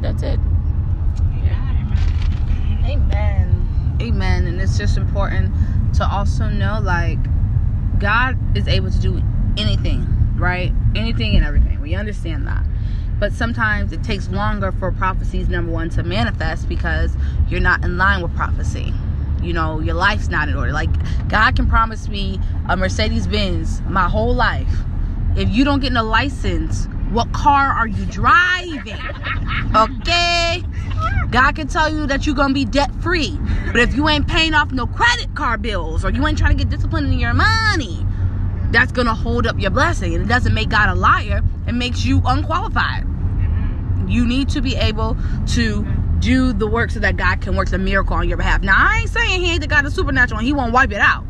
that's 0.01 0.23
it. 0.23 0.39
Amen. 2.85 3.97
Amen. 4.01 4.47
And 4.47 4.59
it's 4.59 4.77
just 4.77 4.97
important 4.97 5.53
to 5.95 6.05
also 6.09 6.49
know 6.49 6.79
like 6.83 7.19
God 7.99 8.37
is 8.57 8.67
able 8.67 8.91
to 8.91 8.99
do 8.99 9.21
anything, 9.57 10.07
right? 10.35 10.71
Anything 10.95 11.35
and 11.35 11.45
everything. 11.45 11.81
We 11.81 11.95
understand 11.95 12.47
that. 12.47 12.63
But 13.19 13.31
sometimes 13.33 13.91
it 13.93 14.03
takes 14.03 14.27
longer 14.29 14.71
for 14.73 14.91
prophecies, 14.91 15.47
number 15.47 15.71
one, 15.71 15.89
to 15.91 16.03
manifest 16.03 16.67
because 16.67 17.15
you're 17.47 17.61
not 17.61 17.83
in 17.83 17.97
line 17.97 18.21
with 18.21 18.35
prophecy. 18.35 18.93
You 19.41 19.53
know, 19.53 19.79
your 19.79 19.95
life's 19.95 20.29
not 20.29 20.49
in 20.49 20.55
order. 20.55 20.71
Like, 20.71 20.89
God 21.29 21.55
can 21.55 21.67
promise 21.67 22.07
me 22.07 22.39
a 22.69 22.75
Mercedes 22.75 23.27
Benz 23.27 23.81
my 23.83 24.09
whole 24.09 24.33
life. 24.33 24.73
If 25.35 25.49
you 25.49 25.63
don't 25.63 25.79
get 25.79 25.93
a 25.93 26.03
license, 26.03 26.85
what 27.11 27.31
car 27.33 27.69
are 27.69 27.87
you 27.87 28.05
driving? 28.05 28.99
Okay? 29.75 30.63
God 31.29 31.55
can 31.55 31.67
tell 31.67 31.93
you 31.93 32.05
that 32.07 32.25
you're 32.25 32.35
gonna 32.35 32.53
be 32.53 32.65
debt 32.65 32.93
free. 33.01 33.39
But 33.67 33.77
if 33.77 33.95
you 33.95 34.07
ain't 34.07 34.27
paying 34.27 34.53
off 34.53 34.71
no 34.71 34.85
credit 34.85 35.33
card 35.33 35.61
bills 35.61 36.05
or 36.05 36.11
you 36.11 36.25
ain't 36.27 36.37
trying 36.37 36.57
to 36.57 36.63
get 36.63 36.69
disciplined 36.69 37.11
in 37.11 37.19
your 37.19 37.33
money, 37.33 38.02
that's 38.73 38.91
gonna 38.91 39.13
hold 39.13 39.47
up 39.47 39.59
your 39.59 39.71
blessing. 39.71 40.13
And 40.13 40.23
it 40.23 40.27
doesn't 40.27 40.53
make 40.53 40.69
God 40.69 40.89
a 40.89 40.95
liar, 40.95 41.41
it 41.67 41.73
makes 41.73 42.05
you 42.05 42.21
unqualified. 42.25 43.05
You 44.07 44.25
need 44.25 44.49
to 44.49 44.61
be 44.61 44.75
able 44.75 45.17
to 45.49 45.85
do 46.19 46.53
the 46.53 46.67
work 46.67 46.91
so 46.91 46.99
that 46.99 47.17
God 47.17 47.41
can 47.41 47.55
work 47.55 47.69
the 47.69 47.77
miracle 47.77 48.15
on 48.15 48.27
your 48.27 48.37
behalf. 48.37 48.61
Now, 48.61 48.75
I 48.77 48.99
ain't 48.99 49.09
saying 49.09 49.41
He 49.41 49.51
ain't 49.51 49.61
the 49.61 49.67
God 49.67 49.85
of 49.85 49.93
supernatural 49.93 50.39
and 50.39 50.47
He 50.47 50.53
won't 50.53 50.73
wipe 50.73 50.91
it 50.91 50.99
out. 50.99 51.23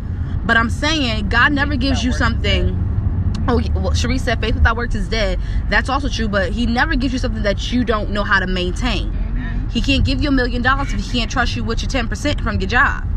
But 0.46 0.58
I'm 0.58 0.70
saying 0.70 1.30
God 1.30 1.54
never 1.54 1.76
gives 1.76 2.04
you 2.04 2.12
something. 2.12 2.80
Oh, 3.48 3.62
well, 3.76 3.94
Cherie 3.94 4.18
said 4.18 4.40
faith 4.40 4.56
without 4.56 4.78
works 4.78 4.96
is 4.96 5.10
dead. 5.10 5.40
That's 5.70 5.90
also 5.90 6.10
true, 6.10 6.28
but 6.28 6.52
He 6.52 6.66
never 6.66 6.96
gives 6.96 7.14
you 7.14 7.20
something 7.20 7.44
that 7.44 7.72
you 7.72 7.84
don't 7.84 8.12
know 8.12 8.24
how 8.24 8.40
to 8.40 8.48
maintain. 8.48 9.12
He 9.72 9.82
can't 9.82 10.06
give 10.06 10.22
you 10.22 10.30
a 10.30 10.32
million 10.32 10.62
dollars 10.62 10.94
if 10.94 11.00
he 11.00 11.20
can't 11.20 11.32
trust 11.32 11.56
you 11.56 11.64
with 11.64 11.82
your 11.82 11.90
10% 11.90 12.42
from 12.42 12.60
your 12.60 12.70
job. 12.70 13.08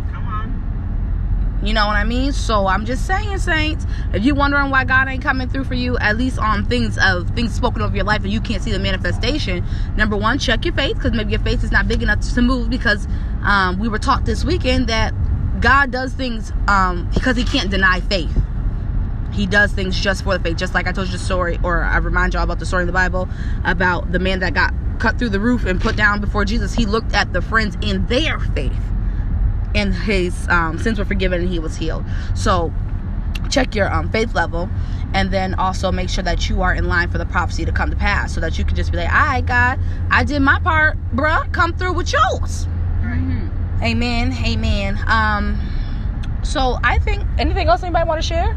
You 1.66 1.74
know 1.74 1.84
what 1.86 1.96
I 1.96 2.04
mean? 2.04 2.32
So 2.32 2.68
I'm 2.68 2.86
just 2.86 3.08
saying, 3.08 3.38
saints, 3.38 3.86
if 4.12 4.22
you're 4.22 4.36
wondering 4.36 4.70
why 4.70 4.84
God 4.84 5.08
ain't 5.08 5.20
coming 5.20 5.48
through 5.48 5.64
for 5.64 5.74
you, 5.74 5.98
at 5.98 6.16
least 6.16 6.38
on 6.38 6.64
things 6.66 6.96
of 6.96 7.28
things 7.30 7.52
spoken 7.52 7.82
over 7.82 7.92
your 7.92 8.04
life 8.04 8.22
and 8.22 8.32
you 8.32 8.40
can't 8.40 8.62
see 8.62 8.70
the 8.70 8.78
manifestation, 8.78 9.64
number 9.96 10.16
one, 10.16 10.38
check 10.38 10.64
your 10.64 10.74
faith 10.74 10.94
because 10.94 11.10
maybe 11.10 11.32
your 11.32 11.40
faith 11.40 11.64
is 11.64 11.72
not 11.72 11.88
big 11.88 12.04
enough 12.04 12.20
to 12.20 12.40
move 12.40 12.70
because 12.70 13.08
um, 13.42 13.80
we 13.80 13.88
were 13.88 13.98
taught 13.98 14.24
this 14.24 14.44
weekend 14.44 14.86
that 14.86 15.12
God 15.60 15.90
does 15.90 16.12
things 16.12 16.52
um, 16.68 17.10
because 17.12 17.36
he 17.36 17.42
can't 17.42 17.68
deny 17.68 17.98
faith. 17.98 18.30
He 19.32 19.44
does 19.44 19.72
things 19.72 19.98
just 19.98 20.22
for 20.22 20.38
the 20.38 20.44
faith. 20.44 20.56
Just 20.56 20.72
like 20.72 20.86
I 20.86 20.92
told 20.92 21.08
you 21.08 21.14
the 21.14 21.18
story, 21.18 21.58
or 21.64 21.82
I 21.82 21.96
remind 21.96 22.34
y'all 22.34 22.44
about 22.44 22.60
the 22.60 22.66
story 22.66 22.84
in 22.84 22.86
the 22.86 22.92
Bible 22.92 23.28
about 23.64 24.12
the 24.12 24.20
man 24.20 24.38
that 24.38 24.54
got 24.54 24.72
cut 25.00 25.18
through 25.18 25.30
the 25.30 25.40
roof 25.40 25.64
and 25.64 25.80
put 25.80 25.96
down 25.96 26.20
before 26.20 26.44
Jesus, 26.44 26.74
he 26.74 26.86
looked 26.86 27.12
at 27.12 27.32
the 27.32 27.42
friends 27.42 27.76
in 27.82 28.06
their 28.06 28.38
faith. 28.38 28.72
And 29.76 29.94
his 29.94 30.48
um, 30.48 30.78
sins 30.78 30.98
were 30.98 31.04
forgiven 31.04 31.40
and 31.40 31.48
he 31.50 31.58
was 31.58 31.76
healed. 31.76 32.04
So 32.34 32.72
check 33.50 33.74
your 33.74 33.92
um, 33.92 34.10
faith 34.10 34.34
level 34.34 34.68
and 35.14 35.30
then 35.30 35.54
also 35.54 35.92
make 35.92 36.08
sure 36.08 36.24
that 36.24 36.48
you 36.48 36.62
are 36.62 36.74
in 36.74 36.88
line 36.88 37.10
for 37.10 37.18
the 37.18 37.26
prophecy 37.26 37.64
to 37.64 37.72
come 37.72 37.90
to 37.90 37.96
pass 37.96 38.34
so 38.34 38.40
that 38.40 38.58
you 38.58 38.64
can 38.64 38.76
just 38.76 38.90
be 38.90 38.98
like, 38.98 39.12
all 39.12 39.26
right, 39.26 39.46
God, 39.46 39.78
I 40.10 40.24
did 40.24 40.40
my 40.40 40.58
part, 40.60 40.96
bruh. 41.14 41.50
Come 41.52 41.72
through 41.74 41.92
with 41.92 42.12
yours. 42.12 42.66
Mm-hmm. 43.02 43.82
Amen. 43.82 44.32
Amen. 44.44 44.98
Um, 45.06 45.60
so 46.42 46.78
I 46.82 46.98
think 46.98 47.24
anything 47.38 47.68
else 47.68 47.82
anybody 47.82 48.08
want 48.08 48.20
to 48.20 48.26
share? 48.26 48.56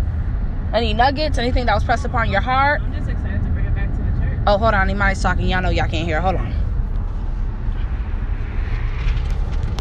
Any 0.74 0.94
nuggets? 0.94 1.38
Anything 1.38 1.66
that 1.66 1.76
was 1.76 1.84
pressed 1.84 2.06
upon 2.06 2.30
your 2.30 2.42
heart? 2.42 2.82
I'm 2.82 2.94
just 2.94 3.10
excited 3.10 3.44
to 3.44 3.50
bring 3.50 3.66
it 3.66 3.76
back 3.76 3.92
to 3.92 3.98
the 3.98 4.26
church. 4.26 4.40
Oh, 4.48 4.58
hold 4.58 4.74
on. 4.74 4.90
Imani's 4.90 5.22
talking. 5.22 5.48
Y'all 5.48 5.62
know 5.62 5.70
y'all 5.70 5.88
can't 5.88 6.06
hear. 6.06 6.22
Hold 6.22 6.36
on. 6.36 6.69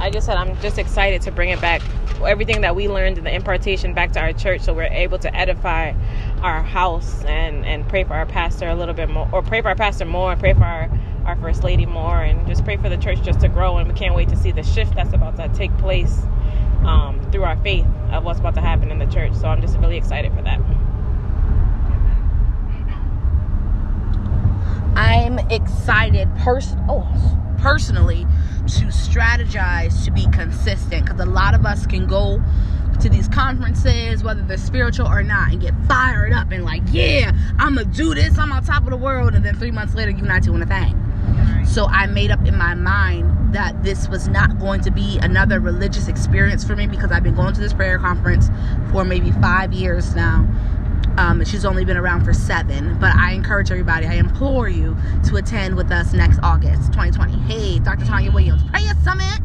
I 0.01 0.11
just 0.11 0.27
said 0.27 0.37
I'm 0.37 0.59
just 0.61 0.79
excited 0.79 1.23
to 1.23 1.33
bring 1.33 1.51
it 1.51 1.61
back, 1.61 1.83
everything 2.27 2.61
that 2.61 2.77
we 2.77 2.89
learned 2.89 3.19
in 3.19 3.25
the 3.25 3.35
impartation 3.35 3.95
back 3.95 4.13
to 4.13 4.21
our 4.21 4.33
church, 4.33 4.63
so 4.63 4.73
we're 4.73 4.85
able 4.85 5.19
to 5.19 5.37
edify 5.37 5.93
our 6.43 6.63
house 6.63 7.25
and 7.25 7.65
and 7.67 7.89
pray 7.89 8.05
for 8.05 8.15
our 8.15 8.27
pastor 8.27 8.69
a 8.69 8.75
little 8.75 8.95
bit 8.95 9.09
more, 9.11 9.29
or 9.33 9.43
pray 9.43 9.61
for 9.61 9.69
our 9.69 9.75
pastor 9.75 10.05
more, 10.05 10.33
and 10.33 10.41
pray 10.41 10.55
for 10.55 10.65
our 10.65 10.89
our 11.25 11.37
first 11.37 11.65
lady 11.65 11.85
more, 11.85 12.23
and 12.23 12.47
just 12.47 12.65
pray 12.65 12.77
for 12.77 12.89
the 12.89 12.97
church 12.97 13.21
just 13.23 13.41
to 13.41 13.49
grow. 13.49 13.77
And 13.77 13.89
we 13.89 13.95
can't 13.95 14.15
wait 14.15 14.29
to 14.31 14.37
see 14.37 14.53
the 14.53 14.63
shift 14.63 14.95
that's 14.95 15.13
about 15.13 15.37
to 15.37 15.49
take 15.49 15.77
place 15.79 16.23
um, 16.85 17.21
through 17.33 17.45
our 17.45 17.57
faith 17.59 17.87
of 18.13 18.25
what's 18.25 18.41
about 18.41 18.55
to 18.55 18.61
happen 18.61 18.91
in 18.91 18.99
the 18.99 19.07
church. 19.07 19.35
So 19.35 19.49
I'm 19.49 19.61
just 19.61 19.77
really 19.79 19.97
excited 19.97 20.33
for 20.33 20.43
that. 20.43 20.61
I'm 24.97 25.39
excited 25.51 26.29
pers- 26.39 26.77
oh, 26.89 27.07
personally 27.59 28.27
to 28.69 28.85
strategize 28.87 30.05
to 30.05 30.11
be 30.11 30.27
consistent 30.27 31.05
because 31.05 31.21
a 31.21 31.27
lot 31.27 31.55
of 31.55 31.65
us 31.65 31.87
can 31.87 32.07
go 32.07 32.43
to 33.01 33.09
these 33.09 33.29
conferences, 33.29 34.23
whether 34.23 34.43
they're 34.43 34.57
spiritual 34.57 35.07
or 35.07 35.23
not, 35.23 35.53
and 35.53 35.61
get 35.61 35.73
fired 35.87 36.33
up 36.33 36.51
and 36.51 36.65
like, 36.65 36.83
yeah, 36.91 37.33
I'm 37.59 37.77
gonna 37.77 37.87
do 37.87 38.15
this, 38.15 38.39
I'm 38.39 38.53
on 38.53 38.65
top 38.65 38.85
of 38.85 38.91
the 38.91 38.97
world, 38.97 39.35
and 39.35 39.45
then 39.45 39.57
three 39.57 39.71
months 39.71 39.95
later, 39.95 40.11
you're 40.11 40.27
not 40.27 40.43
doing 40.43 40.63
a 40.63 40.67
thing. 40.67 41.05
So 41.67 41.87
I 41.87 42.07
made 42.07 42.31
up 42.31 42.47
in 42.47 42.57
my 42.57 42.75
mind 42.75 43.55
that 43.55 43.83
this 43.83 44.09
was 44.09 44.29
not 44.29 44.59
going 44.59 44.81
to 44.83 44.91
be 44.91 45.19
another 45.23 45.61
religious 45.61 46.09
experience 46.09 46.65
for 46.65 46.77
me 46.77 46.87
because 46.87 47.11
I've 47.11 47.23
been 47.23 47.35
going 47.35 47.55
to 47.55 47.61
this 47.61 47.73
prayer 47.73 47.99
conference 47.99 48.51
for 48.91 49.05
maybe 49.05 49.31
five 49.33 49.73
years 49.73 50.15
now 50.15 50.47
um, 51.19 51.45
she's 51.45 51.65
only 51.65 51.85
been 51.85 51.97
around 51.97 52.25
for 52.25 52.33
seven, 52.33 52.97
but 53.01 53.15
I 53.17 53.33
encourage 53.33 53.73
everybody, 53.73 54.07
I 54.07 54.15
implore 54.15 54.69
you 54.69 54.97
to 55.27 55.37
attend 55.37 55.77
with 55.77 55.91
us 55.91 56.13
next 56.13 56.39
August 56.45 56.93
2020. 56.93 57.33
Hey, 57.53 57.81
Dr. 57.81 58.05
Tanya 58.05 58.31
Williams, 58.31 58.63
Prayer 58.71 58.95
Summit. 59.03 59.41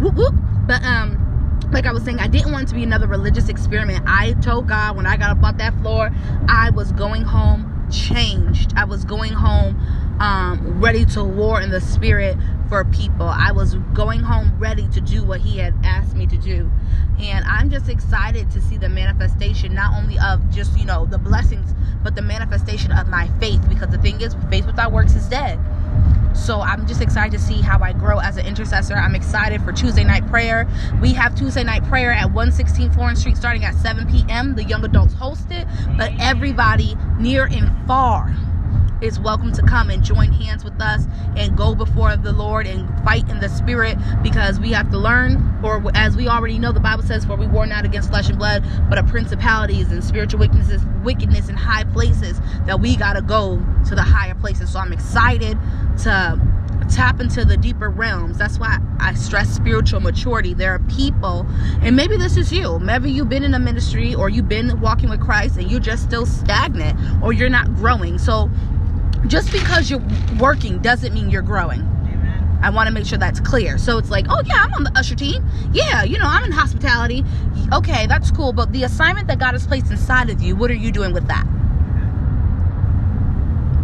Whoop. 0.00 0.34
But, 0.66 0.82
um, 0.84 1.60
like 1.72 1.86
I 1.86 1.92
was 1.92 2.04
saying, 2.04 2.20
I 2.20 2.28
didn't 2.28 2.52
want 2.52 2.64
it 2.64 2.68
to 2.68 2.74
be 2.74 2.82
another 2.82 3.06
religious 3.06 3.48
experiment. 3.48 4.04
I 4.06 4.34
told 4.34 4.68
God 4.68 4.96
when 4.96 5.06
I 5.06 5.16
got 5.16 5.30
up 5.30 5.42
off 5.42 5.56
that 5.56 5.74
floor, 5.80 6.10
I 6.46 6.68
was 6.70 6.92
going 6.92 7.22
home 7.22 7.88
changed. 7.90 8.72
I 8.76 8.84
was 8.84 9.04
going 9.04 9.32
home 9.32 9.80
um, 10.20 10.80
ready 10.80 11.06
to 11.06 11.24
war 11.24 11.60
in 11.60 11.70
the 11.70 11.80
spirit 11.80 12.36
for 12.68 12.84
people. 12.84 13.26
I 13.26 13.52
was 13.52 13.74
going 13.94 14.20
home 14.20 14.58
ready 14.58 14.88
to 14.88 15.00
do 15.00 15.24
what 15.24 15.40
He 15.40 15.58
had 15.58 15.74
asked 15.84 16.14
me 16.14 16.26
to 16.26 16.36
do. 16.36 16.70
And 17.20 17.44
I'm 17.44 17.70
just 17.70 17.88
excited 17.88 18.50
to 18.50 18.60
see 18.60 18.76
the 18.76 18.88
manifestation, 18.88 19.74
not 19.74 19.94
only 19.94 20.18
of 20.18 20.48
just, 20.50 20.78
you 20.78 20.84
know, 20.84 21.06
the 21.06 21.18
blessings, 21.18 21.72
but 22.02 22.14
the 22.14 22.22
manifestation 22.22 22.92
of 22.92 23.08
my 23.08 23.28
faith. 23.40 23.60
Because 23.68 23.88
the 23.88 23.98
thing 23.98 24.20
is, 24.20 24.34
faith 24.50 24.66
without 24.66 24.92
works 24.92 25.14
is 25.14 25.28
dead. 25.28 25.58
So 26.36 26.60
I'm 26.60 26.86
just 26.86 27.00
excited 27.00 27.32
to 27.32 27.42
see 27.42 27.62
how 27.62 27.82
I 27.82 27.92
grow 27.92 28.18
as 28.18 28.36
an 28.36 28.46
intercessor. 28.46 28.94
I'm 28.94 29.14
excited 29.14 29.62
for 29.62 29.72
Tuesday 29.72 30.04
night 30.04 30.26
prayer. 30.28 30.68
We 31.00 31.14
have 31.14 31.34
Tuesday 31.34 31.64
night 31.64 31.84
prayer 31.84 32.12
at 32.12 32.26
116 32.26 32.92
Florence 32.92 33.20
Street 33.20 33.36
starting 33.36 33.64
at 33.64 33.74
7 33.74 34.06
p.m. 34.06 34.54
The 34.54 34.64
young 34.64 34.84
adults 34.84 35.14
host 35.14 35.46
it, 35.50 35.66
but 35.96 36.12
everybody 36.20 36.96
near 37.18 37.46
and 37.46 37.70
far 37.86 38.36
is 39.02 39.20
welcome 39.20 39.52
to 39.52 39.62
come 39.62 39.90
and 39.90 40.02
join 40.02 40.32
hands 40.32 40.64
with 40.64 40.80
us 40.80 41.06
and 41.36 41.56
go 41.56 41.74
before 41.74 42.16
the 42.16 42.32
Lord 42.32 42.66
and 42.66 42.88
fight 43.04 43.28
in 43.28 43.40
the 43.40 43.48
spirit 43.48 43.98
because 44.22 44.58
we 44.58 44.72
have 44.72 44.90
to 44.90 44.98
learn, 44.98 45.60
or 45.62 45.82
as 45.94 46.16
we 46.16 46.28
already 46.28 46.58
know, 46.58 46.72
the 46.72 46.80
Bible 46.80 47.02
says, 47.02 47.24
For 47.24 47.36
we 47.36 47.46
war 47.46 47.66
not 47.66 47.84
against 47.84 48.08
flesh 48.08 48.28
and 48.28 48.38
blood, 48.38 48.64
but 48.88 48.98
of 48.98 49.06
principalities 49.06 49.92
and 49.92 50.02
spiritual 50.02 50.40
wickednesses, 50.40 50.82
wickedness 51.02 51.48
in 51.48 51.56
high 51.56 51.84
places 51.84 52.40
that 52.64 52.80
we 52.80 52.96
gotta 52.96 53.22
go 53.22 53.62
to 53.88 53.94
the 53.94 54.02
higher 54.02 54.34
places. 54.34 54.72
So 54.72 54.78
I'm 54.78 54.92
excited 54.92 55.58
to 56.04 56.40
tap 56.90 57.20
into 57.20 57.44
the 57.44 57.56
deeper 57.56 57.90
realms. 57.90 58.38
That's 58.38 58.58
why 58.58 58.78
I 59.00 59.14
stress 59.14 59.50
spiritual 59.50 60.00
maturity. 60.00 60.54
There 60.54 60.72
are 60.72 60.78
people, 60.80 61.46
and 61.82 61.96
maybe 61.96 62.16
this 62.16 62.36
is 62.36 62.52
you. 62.52 62.78
Maybe 62.78 63.10
you've 63.10 63.28
been 63.28 63.42
in 63.42 63.54
a 63.54 63.58
ministry 63.58 64.14
or 64.14 64.28
you've 64.28 64.48
been 64.48 64.80
walking 64.80 65.10
with 65.10 65.20
Christ 65.20 65.56
and 65.56 65.70
you're 65.70 65.80
just 65.80 66.04
still 66.04 66.26
stagnant 66.26 66.98
or 67.22 67.32
you're 67.32 67.48
not 67.48 67.74
growing. 67.74 68.18
So 68.18 68.50
just 69.26 69.52
because 69.52 69.90
you're 69.90 70.02
working 70.38 70.78
doesn't 70.80 71.12
mean 71.12 71.30
you're 71.30 71.42
growing. 71.42 71.82
I 72.62 72.70
want 72.70 72.88
to 72.88 72.92
make 72.92 73.06
sure 73.06 73.18
that's 73.18 73.40
clear. 73.40 73.78
So 73.78 73.98
it's 73.98 74.10
like, 74.10 74.26
oh 74.28 74.42
yeah, 74.44 74.56
I'm 74.56 74.72
on 74.74 74.84
the 74.84 74.92
usher 74.96 75.14
team. 75.14 75.46
Yeah, 75.72 76.02
you 76.04 76.18
know, 76.18 76.26
I'm 76.26 76.44
in 76.44 76.52
hospitality. 76.52 77.24
Okay, 77.72 78.06
that's 78.06 78.30
cool. 78.30 78.52
But 78.52 78.72
the 78.72 78.84
assignment 78.84 79.28
that 79.28 79.38
God 79.38 79.52
has 79.52 79.66
placed 79.66 79.90
inside 79.90 80.30
of 80.30 80.40
you, 80.40 80.56
what 80.56 80.70
are 80.70 80.74
you 80.74 80.90
doing 80.90 81.12
with 81.12 81.28
that? 81.28 81.46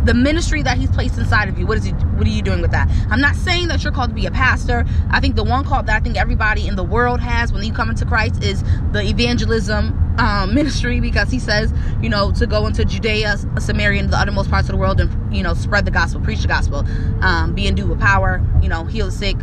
The 0.04 0.14
ministry 0.14 0.62
that 0.62 0.78
he's 0.78 0.90
placed 0.90 1.18
inside 1.18 1.48
of 1.48 1.58
you. 1.58 1.66
What 1.66 1.78
is 1.78 1.84
he 1.84 1.92
what 1.92 2.26
are 2.26 2.30
you 2.30 2.42
doing 2.42 2.60
with 2.60 2.72
that? 2.72 2.90
I'm 3.10 3.20
not 3.20 3.36
saying 3.36 3.68
that 3.68 3.82
you're 3.84 3.92
called 3.92 4.10
to 4.10 4.14
be 4.14 4.26
a 4.26 4.30
pastor. 4.30 4.84
I 5.10 5.20
think 5.20 5.36
the 5.36 5.44
one 5.44 5.64
call 5.64 5.82
that 5.82 5.96
i 5.96 6.00
think 6.00 6.16
everybody 6.16 6.66
in 6.66 6.76
the 6.76 6.84
world 6.84 7.20
has 7.20 7.52
when 7.52 7.62
you 7.62 7.72
come 7.72 7.90
into 7.90 8.04
christ 8.04 8.42
is 8.42 8.62
the 8.92 9.02
evangelism 9.02 9.98
um, 10.18 10.54
ministry 10.54 11.00
because 11.00 11.30
he 11.30 11.38
says 11.38 11.72
you 12.00 12.08
know 12.08 12.32
to 12.32 12.46
go 12.46 12.66
into 12.66 12.84
judea 12.84 13.36
samaria 13.58 14.00
and 14.00 14.10
the 14.10 14.16
uttermost 14.16 14.50
parts 14.50 14.68
of 14.68 14.72
the 14.72 14.78
world 14.78 15.00
and 15.00 15.34
you 15.34 15.42
know 15.42 15.54
spread 15.54 15.84
the 15.84 15.90
gospel 15.90 16.20
preach 16.20 16.42
the 16.42 16.48
gospel 16.48 16.84
um, 17.24 17.54
be 17.54 17.66
endued 17.66 17.88
with 17.88 18.00
power 18.00 18.44
you 18.62 18.68
know 18.68 18.84
heal 18.84 19.06
the 19.06 19.12
sick 19.12 19.36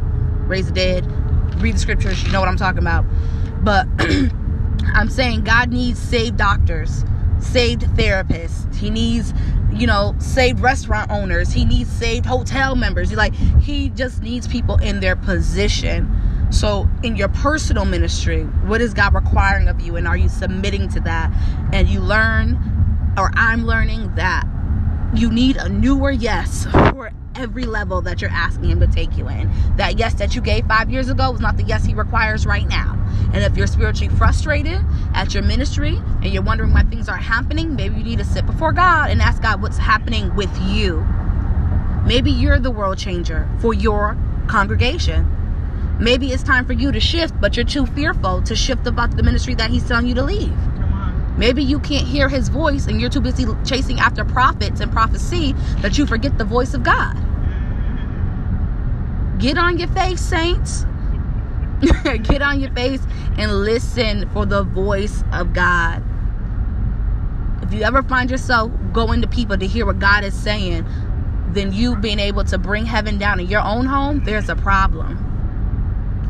raise 0.48 0.68
the 0.68 0.74
dead. 0.74 1.06
Read 1.62 1.76
the 1.76 1.80
scriptures 1.80 2.24
you 2.24 2.32
know 2.32 2.40
what 2.40 2.50
i'm 2.50 2.58
talking 2.58 2.80
about. 2.80 3.06
But 3.64 3.88
i'm 4.94 5.10
saying 5.10 5.44
god 5.44 5.72
needs 5.72 6.00
saved 6.00 6.38
doctors 6.38 7.04
saved 7.40 7.82
therapists. 7.96 8.74
He 8.76 8.90
needs 8.90 9.34
you 9.72 9.88
know, 9.88 10.16
saved 10.20 10.60
restaurant 10.60 11.12
owners. 11.12 11.52
He 11.52 11.66
needs 11.66 11.92
saved 11.92 12.26
hotel 12.26 12.76
members. 12.76 13.12
Like 13.14 13.34
he 13.34 13.90
just 13.90 14.22
needs 14.22 14.48
people 14.48 14.78
in 14.78 15.00
their 15.00 15.16
position. 15.16 16.16
So 16.52 16.90
in 17.04 17.16
your 17.16 17.30
personal 17.30 17.86
ministry, 17.86 18.44
what 18.44 18.82
is 18.82 18.94
God 18.94 19.14
requiring 19.14 19.68
of 19.68 19.80
you 19.82 19.96
and 19.96 20.08
are 20.08 20.18
you 20.18 20.30
submitting 20.30 20.90
to 20.90 21.00
that? 21.02 21.32
And 21.72 21.88
you 21.88 22.00
learn 22.00 22.58
or 23.18 23.32
I'm 23.36 23.66
learning 23.66 24.16
that 24.16 24.48
you 25.14 25.32
need 25.32 25.58
a 25.58 25.68
newer 25.70 26.12
yes 26.12 26.66
for 26.92 27.12
every 27.36 27.64
level 27.64 28.02
that 28.02 28.22
you're 28.22 28.30
asking 28.32 28.70
him 28.70 28.80
to 28.80 28.88
take 28.88 29.18
you 29.18 29.28
in. 29.30 29.50
That 29.78 29.98
yes 29.98 30.14
that 30.16 30.36
you 30.36 30.42
gave 30.42 30.66
5 30.68 30.90
years 30.90 31.10
ago 31.10 31.32
was 31.32 31.40
not 31.40 31.58
the 31.58 31.64
yes 31.64 31.86
he 31.86 31.94
requires 31.94 32.46
right 32.46 32.68
now. 32.68 32.96
And 33.34 33.44
if 33.44 33.56
you're 33.56 33.68
spiritually 33.68 34.14
frustrated 34.16 34.82
at 35.14 35.34
your 35.34 35.44
ministry 35.44 35.96
and 35.98 36.26
you're 36.26 36.44
wondering 36.44 36.74
why 36.74 36.84
things 36.84 37.08
aren't 37.08 37.24
happening, 37.24 37.76
maybe 37.76 37.98
you 37.98 38.04
need 38.04 38.20
to 38.20 38.26
sit 38.26 38.46
before 38.46 38.72
God 38.72 39.10
and 39.10 39.22
ask 39.22 39.42
God 39.42 39.62
what's 39.62 39.78
happening 39.78 40.36
with 40.36 40.50
you. 40.62 41.06
Maybe 42.06 42.32
you're 42.32 42.60
the 42.60 42.72
world 42.72 42.98
changer 42.98 43.48
for 43.60 43.74
your 43.74 44.18
congregation. 44.48 45.36
Maybe 46.00 46.32
it's 46.32 46.44
time 46.44 46.66
for 46.66 46.74
you 46.74 46.92
to 46.92 47.00
shift, 47.00 47.40
but 47.40 47.56
you're 47.56 47.66
too 47.66 47.86
fearful 47.86 48.42
to 48.44 48.56
shift 48.56 48.88
about 48.88 49.16
the 49.16 49.24
ministry 49.24 49.54
that 49.56 49.70
He's 49.70 49.88
telling 49.88 50.08
you 50.08 50.16
to 50.16 50.24
leave. 50.24 50.54
Maybe 51.38 51.64
you 51.64 51.80
can't 51.80 52.08
hear 52.08 52.30
His 52.30 52.50
voice 52.50 52.88
and 52.88 53.00
you're 53.00 53.10
too 53.10 53.22
busy 53.22 53.46
chasing 53.66 54.00
after 54.00 54.26
prophets 54.26 54.80
and 54.82 54.92
prophecy 54.92 55.54
that 55.82 55.98
you 55.98 56.06
forget 56.06 56.38
the 56.38 56.46
voice 56.46 56.74
of 56.74 56.84
God. 56.84 57.16
Get 59.40 59.58
on 59.58 59.78
your 59.78 59.88
face, 59.90 60.20
saints. 60.20 60.86
Get 62.04 62.42
on 62.42 62.60
your 62.60 62.72
face 62.72 63.02
and 63.38 63.64
listen 63.64 64.30
for 64.32 64.46
the 64.46 64.64
voice 64.64 65.24
of 65.32 65.54
God. 65.54 66.04
If 67.64 67.74
you 67.74 67.84
ever 67.84 68.04
find 68.04 68.30
yourself 68.30 68.72
going 68.92 69.22
to 69.22 69.28
people 69.28 69.58
to 69.58 69.66
hear 69.66 69.86
what 69.86 70.00
God 70.00 70.26
is 70.26 70.34
saying, 70.34 70.86
then 71.54 71.72
you 71.72 71.96
being 71.96 72.20
able 72.20 72.44
to 72.46 72.58
bring 72.58 72.86
heaven 72.86 73.18
down 73.18 73.40
in 73.40 73.48
your 73.48 73.62
own 73.62 73.86
home, 73.86 74.24
there's 74.26 74.50
a 74.50 74.56
problem. 74.56 75.26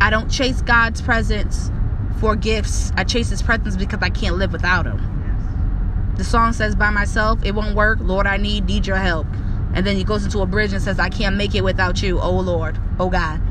I 0.02 0.10
don't 0.10 0.30
chase 0.30 0.62
God's 0.62 1.02
presence 1.02 1.72
for 2.20 2.36
gifts. 2.36 2.92
I 2.96 3.04
chase 3.04 3.30
his 3.30 3.42
presence 3.42 3.76
because 3.76 4.00
I 4.02 4.10
can't 4.10 4.38
live 4.38 4.52
without 4.52 4.86
him. 4.86 6.14
The 6.18 6.24
song 6.24 6.54
says 6.54 6.76
by 6.76 6.90
myself, 6.90 7.44
it 7.44 7.56
won't 7.56 7.76
work. 7.76 8.00
Lord, 8.02 8.28
I 8.28 8.38
need 8.38 8.66
need 8.66 8.86
your 8.86 8.98
help. 8.98 9.28
And 9.74 9.86
then 9.86 9.96
he 9.96 10.04
goes 10.04 10.26
into 10.26 10.42
a 10.42 10.46
bridge 10.46 10.74
and 10.74 10.82
says, 10.82 11.00
I 11.00 11.10
can't 11.10 11.36
make 11.36 11.56
it 11.56 11.64
without 11.64 12.02
you. 12.02 12.20
Oh 12.20 12.40
Lord. 12.40 12.78
Oh 13.00 13.10
God. 13.10 13.42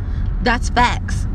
That's 0.42 0.68
facts 0.68 1.26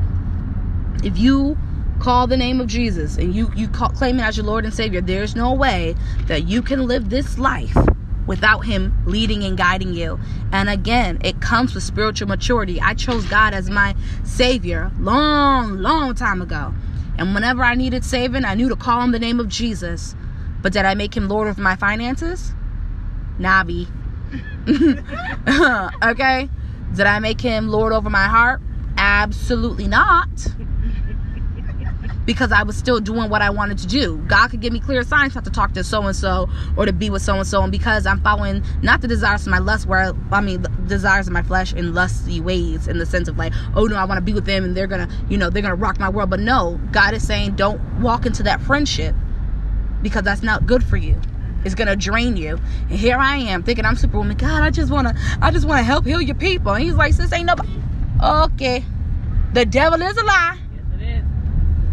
if 1.03 1.17
you 1.17 1.57
call 1.99 2.27
the 2.27 2.37
name 2.37 2.59
of 2.59 2.67
Jesus 2.67 3.17
and 3.17 3.35
you 3.35 3.51
you 3.55 3.67
call, 3.67 3.89
claim 3.89 4.19
it 4.19 4.23
as 4.23 4.37
your 4.37 4.45
Lord 4.45 4.65
and 4.65 4.73
Savior, 4.73 5.01
there's 5.01 5.35
no 5.35 5.53
way 5.53 5.95
that 6.27 6.47
you 6.47 6.61
can 6.61 6.87
live 6.87 7.09
this 7.09 7.37
life 7.37 7.77
without 8.25 8.61
him 8.61 8.97
leading 9.05 9.43
and 9.43 9.57
guiding 9.57 9.93
you. 9.93 10.19
And 10.51 10.69
again, 10.69 11.19
it 11.23 11.41
comes 11.41 11.75
with 11.75 11.83
spiritual 11.83 12.27
maturity. 12.29 12.79
I 12.79 12.93
chose 12.93 13.25
God 13.25 13.53
as 13.53 13.69
my 13.69 13.95
savior 14.23 14.91
long, 14.99 15.77
long 15.77 16.15
time 16.15 16.41
ago. 16.41 16.73
And 17.17 17.33
whenever 17.33 17.63
I 17.63 17.75
needed 17.75 18.03
saving, 18.03 18.45
I 18.45 18.55
knew 18.55 18.69
to 18.69 18.75
call 18.75 18.99
on 18.99 19.11
the 19.11 19.19
name 19.19 19.39
of 19.39 19.47
Jesus. 19.47 20.15
But 20.61 20.73
did 20.73 20.85
I 20.85 20.95
make 20.95 21.15
him 21.15 21.27
Lord 21.27 21.47
of 21.47 21.57
my 21.57 21.75
finances? 21.75 22.53
Nabi. 23.39 23.87
okay? 26.03 26.49
Did 26.95 27.05
I 27.05 27.19
make 27.19 27.41
him 27.41 27.69
Lord 27.69 27.93
over 27.93 28.09
my 28.09 28.27
heart? 28.27 28.61
Absolutely 28.97 29.87
not 29.87 30.29
because 32.25 32.51
I 32.51 32.63
was 32.63 32.77
still 32.77 32.99
doing 32.99 33.29
what 33.29 33.41
I 33.41 33.49
wanted 33.49 33.77
to 33.79 33.87
do. 33.87 34.17
God 34.27 34.49
could 34.49 34.61
give 34.61 34.73
me 34.73 34.79
clear 34.79 35.03
signs 35.03 35.35
not 35.35 35.43
to 35.45 35.51
talk 35.51 35.73
to 35.73 35.83
so 35.83 36.03
and 36.03 36.15
so 36.15 36.49
or 36.77 36.85
to 36.85 36.93
be 36.93 37.09
with 37.09 37.21
so 37.21 37.35
and 37.35 37.47
so, 37.47 37.61
and 37.61 37.71
because 37.71 38.05
I'm 38.05 38.21
following 38.21 38.63
not 38.81 39.01
the 39.01 39.07
desires 39.07 39.45
of 39.45 39.51
my 39.51 39.59
lust, 39.59 39.87
where 39.87 40.13
I 40.31 40.41
mean 40.41 40.61
the 40.61 40.69
desires 40.69 41.27
of 41.27 41.33
my 41.33 41.43
flesh 41.43 41.73
in 41.73 41.93
lusty 41.93 42.39
ways, 42.39 42.87
in 42.87 42.97
the 42.97 43.05
sense 43.05 43.27
of 43.27 43.37
like, 43.37 43.53
oh 43.75 43.85
no, 43.85 43.95
I 43.95 44.05
want 44.05 44.17
to 44.17 44.21
be 44.21 44.33
with 44.33 44.45
them 44.45 44.63
and 44.63 44.75
they're 44.75 44.87
gonna, 44.87 45.09
you 45.29 45.37
know, 45.37 45.49
they're 45.49 45.61
gonna 45.61 45.75
rock 45.75 45.99
my 45.99 46.09
world. 46.09 46.29
But 46.29 46.39
no, 46.39 46.79
God 46.91 47.13
is 47.13 47.25
saying 47.25 47.55
don't 47.55 47.81
walk 48.01 48.25
into 48.25 48.43
that 48.43 48.61
friendship 48.61 49.15
because 50.01 50.23
that's 50.23 50.43
not 50.43 50.65
good 50.65 50.83
for 50.83 50.97
you. 50.97 51.19
It's 51.65 51.75
gonna 51.75 51.95
drain 51.95 52.35
you. 52.35 52.59
And 52.89 52.99
here 52.99 53.17
I 53.17 53.37
am 53.37 53.63
thinking 53.63 53.85
I'm 53.85 53.95
superwoman. 53.95 54.37
God, 54.37 54.63
I 54.63 54.69
just 54.69 54.91
wanna, 54.91 55.15
I 55.41 55.51
just 55.51 55.65
wanna 55.65 55.83
help 55.83 56.05
heal 56.05 56.21
your 56.21 56.35
people. 56.35 56.73
And 56.73 56.83
He's 56.83 56.95
like, 56.95 57.13
sis, 57.13 57.31
ain't 57.31 57.45
nobody. 57.45 57.69
Okay, 58.21 58.85
the 59.53 59.65
devil 59.65 60.01
is 60.01 60.17
a 60.17 60.23
lie 60.23 60.62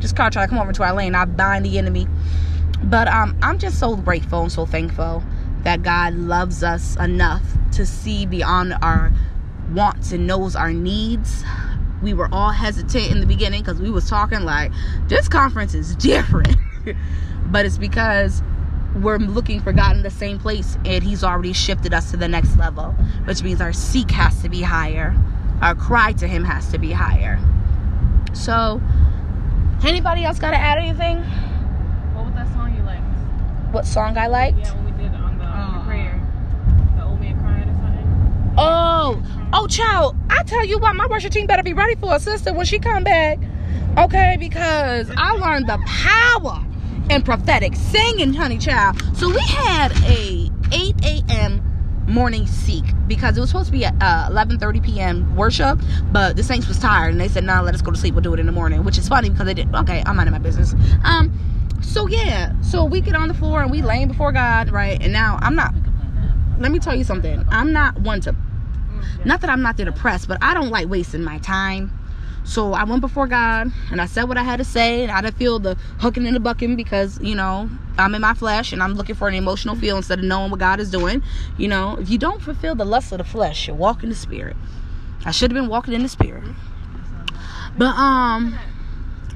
just 0.00 0.16
car 0.16 0.30
try 0.30 0.44
to 0.44 0.48
come 0.48 0.58
over 0.58 0.72
to 0.72 0.82
our 0.82 0.94
lane. 0.94 1.14
I 1.14 1.24
bind 1.24 1.64
the 1.64 1.78
enemy. 1.78 2.06
But 2.82 3.08
um, 3.08 3.38
I'm 3.42 3.58
just 3.58 3.78
so 3.78 3.96
grateful 3.96 4.42
and 4.42 4.50
so 4.52 4.66
thankful 4.66 5.22
that 5.62 5.82
God 5.82 6.14
loves 6.14 6.62
us 6.62 6.96
enough 6.96 7.42
to 7.72 7.84
see 7.84 8.26
beyond 8.26 8.74
our 8.82 9.12
wants 9.72 10.12
and 10.12 10.26
knows 10.26 10.56
our 10.56 10.72
needs. 10.72 11.44
We 12.02 12.14
were 12.14 12.28
all 12.32 12.50
hesitant 12.50 13.10
in 13.10 13.20
the 13.20 13.26
beginning 13.26 13.62
because 13.62 13.80
we 13.80 13.90
was 13.90 14.08
talking 14.08 14.40
like 14.40 14.72
this 15.08 15.28
conference 15.28 15.74
is 15.74 15.94
different. 15.96 16.56
but 17.46 17.66
it's 17.66 17.78
because 17.78 18.42
we're 18.96 19.18
looking 19.18 19.60
for 19.60 19.72
God 19.72 19.96
in 19.96 20.02
the 20.02 20.10
same 20.10 20.38
place 20.38 20.76
and 20.84 21.04
he's 21.04 21.22
already 21.22 21.52
shifted 21.52 21.94
us 21.94 22.10
to 22.10 22.16
the 22.16 22.26
next 22.28 22.56
level, 22.56 22.92
which 23.24 23.42
means 23.42 23.60
our 23.60 23.72
seek 23.72 24.10
has 24.10 24.42
to 24.42 24.48
be 24.48 24.62
higher. 24.62 25.14
Our 25.60 25.74
cry 25.74 26.12
to 26.14 26.26
him 26.26 26.44
has 26.44 26.70
to 26.72 26.78
be 26.78 26.90
higher. 26.90 27.38
So 28.32 28.80
Anybody 29.84 30.24
else 30.24 30.38
got 30.38 30.50
to 30.50 30.58
add 30.58 30.78
anything? 30.78 31.18
What 32.14 32.26
was 32.26 32.34
that 32.34 32.48
song 32.48 32.76
you 32.76 32.82
liked? 32.82 33.02
What 33.72 33.86
song 33.86 34.18
I 34.18 34.26
liked? 34.26 34.58
Yeah, 34.58 34.74
when 34.74 34.84
we 34.84 35.02
did 35.02 35.14
on 35.14 35.38
the, 35.38 35.44
on 35.44 35.78
the 35.78 35.84
prayer. 35.84 36.20
The 36.96 37.04
old 37.04 37.20
man 37.20 37.38
crying 37.40 37.68
or 37.68 37.74
something. 37.74 38.54
Oh, 38.58 39.22
uh-huh. 39.22 39.50
oh, 39.54 39.66
child! 39.66 40.16
I 40.28 40.42
tell 40.42 40.66
you 40.66 40.78
what, 40.78 40.94
my 40.96 41.06
worship 41.06 41.32
team 41.32 41.46
better 41.46 41.62
be 41.62 41.72
ready 41.72 41.94
for 41.94 42.14
a 42.14 42.20
sister 42.20 42.52
when 42.52 42.66
she 42.66 42.78
come 42.78 43.04
back. 43.04 43.38
Okay, 43.96 44.36
because 44.38 45.10
I 45.16 45.32
learned 45.32 45.66
the 45.66 45.78
power 45.86 46.62
in 47.08 47.22
prophetic 47.22 47.74
singing, 47.74 48.34
honey 48.34 48.58
child. 48.58 49.02
So 49.16 49.30
we 49.30 49.40
had 49.40 49.92
a 50.04 50.50
8 50.72 50.94
a.m 51.04 51.70
morning 52.10 52.46
seek 52.46 52.84
because 53.06 53.36
it 53.36 53.40
was 53.40 53.50
supposed 53.50 53.66
to 53.66 53.72
be 53.72 53.84
at 53.84 53.94
uh, 54.00 54.28
11:30 54.30 54.82
p.m. 54.82 55.36
worship, 55.36 55.78
but 56.12 56.36
the 56.36 56.42
saints 56.42 56.68
was 56.68 56.78
tired 56.78 57.12
and 57.12 57.20
they 57.20 57.28
said, 57.28 57.44
"Nah, 57.44 57.60
let 57.60 57.74
us 57.74 57.82
go 57.82 57.90
to 57.90 57.98
sleep. 57.98 58.14
We'll 58.14 58.22
do 58.22 58.34
it 58.34 58.40
in 58.40 58.46
the 58.46 58.52
morning." 58.52 58.84
Which 58.84 58.98
is 58.98 59.08
funny 59.08 59.30
because 59.30 59.46
they 59.46 59.54
did. 59.54 59.74
Okay, 59.74 60.02
I'm 60.06 60.18
of 60.18 60.30
my 60.30 60.38
business. 60.38 60.74
Um, 61.04 61.32
so 61.82 62.06
yeah, 62.06 62.52
so 62.60 62.84
we 62.84 63.00
get 63.00 63.14
on 63.14 63.28
the 63.28 63.34
floor 63.34 63.62
and 63.62 63.70
we 63.70 63.82
laying 63.82 64.08
before 64.08 64.32
God, 64.32 64.70
right? 64.70 65.00
And 65.02 65.12
now 65.12 65.38
I'm 65.40 65.54
not. 65.54 65.74
Let 66.58 66.70
me 66.72 66.78
tell 66.78 66.94
you 66.94 67.04
something. 67.04 67.44
I'm 67.50 67.72
not 67.72 67.98
one 68.00 68.20
to 68.22 68.34
Not 69.24 69.40
that 69.40 69.50
I'm 69.50 69.62
not 69.62 69.76
there 69.76 69.86
to 69.86 69.92
press, 69.92 70.26
but 70.26 70.38
I 70.42 70.54
don't 70.54 70.70
like 70.70 70.88
wasting 70.88 71.22
my 71.22 71.38
time. 71.38 71.90
So 72.44 72.72
I 72.72 72.84
went 72.84 73.00
before 73.00 73.26
God 73.26 73.72
and 73.90 74.00
I 74.00 74.06
said 74.06 74.24
what 74.24 74.36
I 74.36 74.42
had 74.42 74.56
to 74.56 74.64
say. 74.64 75.02
And 75.02 75.12
I 75.12 75.20
didn't 75.20 75.36
feel 75.36 75.58
the 75.58 75.76
hooking 75.98 76.26
and 76.26 76.34
the 76.34 76.40
bucking 76.40 76.76
because, 76.76 77.20
you 77.20 77.34
know, 77.34 77.70
I'm 77.98 78.14
in 78.14 78.20
my 78.20 78.34
flesh 78.34 78.72
and 78.72 78.82
I'm 78.82 78.94
looking 78.94 79.14
for 79.14 79.28
an 79.28 79.34
emotional 79.34 79.76
feel 79.76 79.96
instead 79.96 80.18
of 80.18 80.24
knowing 80.24 80.50
what 80.50 80.60
God 80.60 80.80
is 80.80 80.90
doing. 80.90 81.22
You 81.58 81.68
know, 81.68 81.96
if 81.98 82.08
you 82.08 82.18
don't 82.18 82.42
fulfill 82.42 82.74
the 82.74 82.84
lust 82.84 83.12
of 83.12 83.18
the 83.18 83.24
flesh, 83.24 83.68
you 83.68 83.74
walk 83.74 84.02
in 84.02 84.08
the 84.08 84.14
spirit. 84.14 84.56
I 85.24 85.30
should 85.30 85.52
have 85.52 85.60
been 85.60 85.70
walking 85.70 85.94
in 85.94 86.02
the 86.02 86.08
spirit. 86.08 86.44
But, 87.76 87.94
um, 87.94 88.58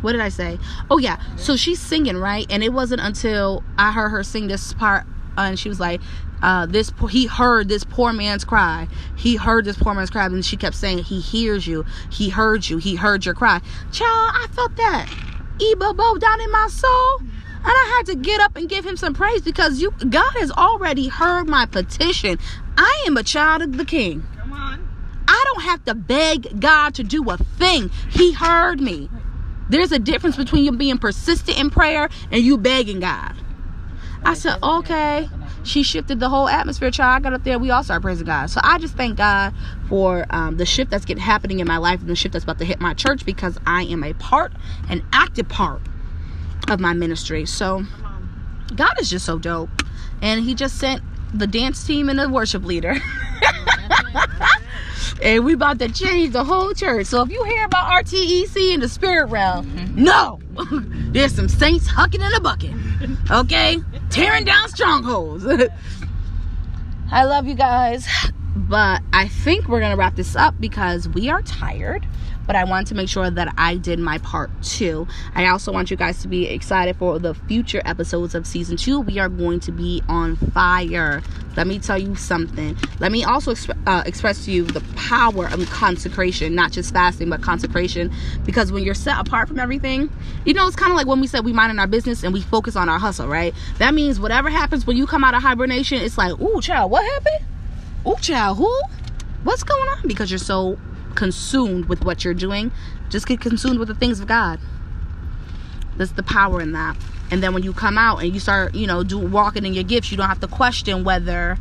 what 0.00 0.12
did 0.12 0.20
I 0.20 0.28
say? 0.28 0.58
Oh, 0.90 0.98
yeah. 0.98 1.18
So 1.36 1.56
she's 1.56 1.80
singing, 1.80 2.16
right? 2.16 2.46
And 2.50 2.62
it 2.62 2.72
wasn't 2.72 3.00
until 3.00 3.62
I 3.78 3.92
heard 3.92 4.10
her 4.10 4.22
sing 4.22 4.48
this 4.48 4.74
part 4.74 5.06
and 5.36 5.58
she 5.58 5.68
was 5.68 5.80
like, 5.80 6.00
uh, 6.44 6.66
this 6.66 6.92
he 7.10 7.26
heard 7.26 7.68
this 7.68 7.84
poor 7.84 8.12
man's 8.12 8.44
cry. 8.44 8.86
He 9.16 9.36
heard 9.36 9.64
this 9.64 9.78
poor 9.78 9.94
man's 9.94 10.10
cry, 10.10 10.26
and 10.26 10.44
she 10.44 10.58
kept 10.58 10.76
saying, 10.76 10.98
"He 10.98 11.18
hears 11.18 11.66
you. 11.66 11.86
He 12.10 12.28
heard 12.28 12.68
you. 12.68 12.76
He 12.76 12.96
heard 12.96 13.24
your 13.24 13.34
cry." 13.34 13.60
Child, 13.92 14.32
I 14.34 14.46
felt 14.52 14.76
that 14.76 15.08
ebobo 15.58 16.20
down 16.20 16.40
in 16.42 16.50
my 16.52 16.68
soul, 16.68 17.18
and 17.20 17.64
I 17.64 17.94
had 17.96 18.06
to 18.12 18.14
get 18.16 18.42
up 18.42 18.56
and 18.56 18.68
give 18.68 18.84
him 18.84 18.98
some 18.98 19.14
praise 19.14 19.40
because 19.40 19.80
you, 19.80 19.90
God 20.10 20.32
has 20.34 20.50
already 20.50 21.08
heard 21.08 21.48
my 21.48 21.64
petition. 21.64 22.38
I 22.76 23.04
am 23.06 23.16
a 23.16 23.22
child 23.22 23.62
of 23.62 23.78
the 23.78 23.86
King. 23.86 24.22
Come 24.36 24.52
on. 24.52 24.86
I 25.26 25.44
don't 25.46 25.62
have 25.62 25.82
to 25.86 25.94
beg 25.94 26.60
God 26.60 26.94
to 26.96 27.02
do 27.02 27.28
a 27.30 27.38
thing. 27.38 27.90
He 28.10 28.32
heard 28.32 28.80
me. 28.82 29.08
There's 29.70 29.92
a 29.92 29.98
difference 29.98 30.36
between 30.36 30.64
you 30.64 30.72
being 30.72 30.98
persistent 30.98 31.58
in 31.58 31.70
prayer 31.70 32.10
and 32.30 32.44
you 32.44 32.58
begging 32.58 33.00
God. 33.00 33.34
I 34.26 34.34
said, 34.34 34.58
okay. 34.62 35.28
She 35.64 35.82
shifted 35.82 36.20
the 36.20 36.28
whole 36.28 36.48
atmosphere, 36.48 36.90
child. 36.90 37.16
I 37.16 37.20
got 37.20 37.32
up 37.32 37.42
there. 37.42 37.58
We 37.58 37.70
all 37.70 37.82
started 37.82 38.02
praising 38.02 38.26
God. 38.26 38.50
So 38.50 38.60
I 38.62 38.78
just 38.78 38.96
thank 38.96 39.16
God 39.16 39.54
for 39.88 40.26
um, 40.30 40.58
the 40.58 40.66
shift 40.66 40.90
that's 40.90 41.04
getting 41.04 41.22
happening 41.22 41.60
in 41.60 41.66
my 41.66 41.78
life 41.78 42.00
and 42.00 42.08
the 42.08 42.14
shift 42.14 42.34
that's 42.34 42.44
about 42.44 42.58
to 42.58 42.64
hit 42.64 42.80
my 42.80 42.94
church 42.94 43.24
because 43.24 43.58
I 43.66 43.84
am 43.84 44.04
a 44.04 44.12
part, 44.14 44.52
an 44.88 45.04
active 45.12 45.48
part 45.48 45.80
of 46.68 46.80
my 46.80 46.92
ministry. 46.92 47.46
So 47.46 47.84
God 48.76 49.00
is 49.00 49.10
just 49.10 49.24
so 49.24 49.38
dope. 49.38 49.70
And 50.20 50.44
He 50.44 50.54
just 50.54 50.78
sent 50.78 51.02
the 51.32 51.46
dance 51.46 51.84
team 51.84 52.08
and 52.08 52.18
the 52.18 52.28
worship 52.28 52.64
leader. 52.64 52.96
and 55.22 55.44
we 55.44 55.54
about 55.54 55.78
to 55.78 55.90
change 55.90 56.32
the 56.32 56.44
whole 56.44 56.72
church. 56.74 57.06
So 57.06 57.22
if 57.22 57.30
you 57.30 57.42
hear 57.44 57.64
about 57.64 58.04
RTEC 58.04 58.74
in 58.74 58.80
the 58.80 58.88
spirit 58.88 59.26
realm, 59.26 59.94
no, 59.96 60.40
there's 61.12 61.34
some 61.34 61.48
saints 61.48 61.88
hucking 61.88 62.26
in 62.26 62.34
a 62.34 62.40
bucket. 62.40 62.72
Okay, 63.30 63.78
tearing 64.10 64.44
down 64.44 64.68
strongholds. 64.68 65.46
I 67.10 67.24
love 67.24 67.46
you 67.46 67.54
guys, 67.54 68.06
but 68.56 69.02
I 69.12 69.28
think 69.28 69.68
we're 69.68 69.80
gonna 69.80 69.96
wrap 69.96 70.16
this 70.16 70.36
up 70.36 70.54
because 70.60 71.08
we 71.08 71.28
are 71.28 71.42
tired 71.42 72.06
but 72.46 72.56
I 72.56 72.64
want 72.64 72.86
to 72.88 72.94
make 72.94 73.08
sure 73.08 73.30
that 73.30 73.54
I 73.56 73.76
did 73.76 73.98
my 73.98 74.18
part 74.18 74.50
too. 74.62 75.06
I 75.34 75.46
also 75.46 75.72
want 75.72 75.90
you 75.90 75.96
guys 75.96 76.20
to 76.22 76.28
be 76.28 76.46
excited 76.46 76.96
for 76.96 77.18
the 77.18 77.34
future 77.34 77.82
episodes 77.84 78.34
of 78.34 78.46
season 78.46 78.76
two. 78.76 79.00
We 79.00 79.18
are 79.18 79.28
going 79.28 79.60
to 79.60 79.72
be 79.72 80.02
on 80.08 80.36
fire. 80.36 81.22
Let 81.56 81.66
me 81.66 81.78
tell 81.78 81.98
you 81.98 82.16
something. 82.16 82.76
Let 82.98 83.12
me 83.12 83.24
also 83.24 83.52
exp- 83.52 83.78
uh, 83.86 84.02
express 84.06 84.44
to 84.44 84.50
you 84.50 84.64
the 84.64 84.80
power 84.96 85.46
of 85.46 85.64
consecration, 85.70 86.54
not 86.54 86.72
just 86.72 86.92
fasting, 86.92 87.30
but 87.30 87.42
consecration. 87.42 88.12
Because 88.44 88.72
when 88.72 88.82
you're 88.82 88.94
set 88.94 89.18
apart 89.18 89.48
from 89.48 89.60
everything, 89.60 90.10
you 90.44 90.52
know, 90.52 90.66
it's 90.66 90.76
kind 90.76 90.90
of 90.90 90.96
like 90.96 91.06
when 91.06 91.20
we 91.20 91.26
said 91.26 91.44
we 91.44 91.52
mind 91.52 91.70
in 91.70 91.78
our 91.78 91.86
business 91.86 92.24
and 92.24 92.32
we 92.32 92.40
focus 92.40 92.74
on 92.76 92.88
our 92.88 92.98
hustle, 92.98 93.28
right? 93.28 93.54
That 93.78 93.94
means 93.94 94.18
whatever 94.18 94.50
happens 94.50 94.86
when 94.86 94.96
you 94.96 95.06
come 95.06 95.22
out 95.22 95.34
of 95.34 95.42
hibernation, 95.42 96.02
it's 96.02 96.18
like, 96.18 96.38
ooh, 96.40 96.60
child, 96.60 96.90
what 96.90 97.04
happened? 97.04 97.53
Ooh, 98.06 98.16
child, 98.20 98.58
who? 98.58 98.82
What's 99.44 99.62
going 99.62 99.88
on? 99.88 100.06
Because 100.06 100.30
you're 100.30 100.38
so 100.38 100.78
consumed 101.14 101.86
with 101.86 102.04
what 102.04 102.24
you're 102.24 102.34
doing. 102.34 102.70
Just 103.08 103.26
get 103.26 103.40
consumed 103.40 103.78
with 103.78 103.88
the 103.88 103.94
things 103.94 104.20
of 104.20 104.26
God. 104.26 104.58
That's 105.96 106.12
the 106.12 106.22
power 106.22 106.60
in 106.60 106.72
that. 106.72 106.96
And 107.30 107.42
then 107.42 107.54
when 107.54 107.62
you 107.62 107.72
come 107.72 107.96
out 107.96 108.18
and 108.18 108.32
you 108.32 108.40
start, 108.40 108.74
you 108.74 108.86
know, 108.86 109.02
do 109.02 109.18
walking 109.18 109.64
in 109.64 109.74
your 109.74 109.84
gifts, 109.84 110.10
you 110.10 110.16
don't 110.16 110.28
have 110.28 110.40
to 110.40 110.48
question 110.48 111.04
whether 111.04 111.56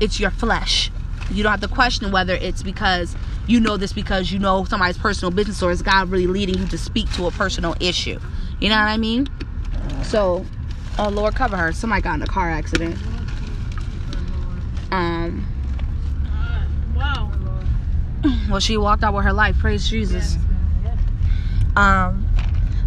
it's 0.00 0.18
your 0.18 0.30
flesh. 0.30 0.90
You 1.30 1.42
don't 1.42 1.52
have 1.52 1.60
to 1.60 1.68
question 1.68 2.12
whether 2.12 2.34
it's 2.34 2.62
because 2.62 3.16
you 3.46 3.60
know 3.60 3.76
this 3.76 3.92
because 3.92 4.32
you 4.32 4.38
know 4.38 4.64
somebody's 4.64 4.98
personal 4.98 5.30
business 5.30 5.62
or 5.62 5.70
is 5.70 5.82
God 5.82 6.10
really 6.10 6.26
leading 6.26 6.58
you 6.58 6.66
to 6.66 6.78
speak 6.78 7.12
to 7.12 7.26
a 7.26 7.30
personal 7.30 7.76
issue. 7.80 8.18
You 8.60 8.68
know 8.68 8.76
what 8.76 8.88
I 8.88 8.96
mean? 8.96 9.28
So, 10.02 10.44
oh 10.98 11.08
Lord, 11.08 11.34
cover 11.34 11.56
her. 11.56 11.72
Somebody 11.72 12.02
got 12.02 12.14
in 12.16 12.22
a 12.22 12.26
car 12.26 12.50
accident. 12.50 12.96
Um. 14.90 15.46
Well, 18.50 18.60
she 18.60 18.76
walked 18.76 19.02
out 19.02 19.14
with 19.14 19.24
her 19.24 19.32
life. 19.32 19.58
Praise 19.58 19.88
Jesus. 19.88 20.36
Um, 21.76 22.26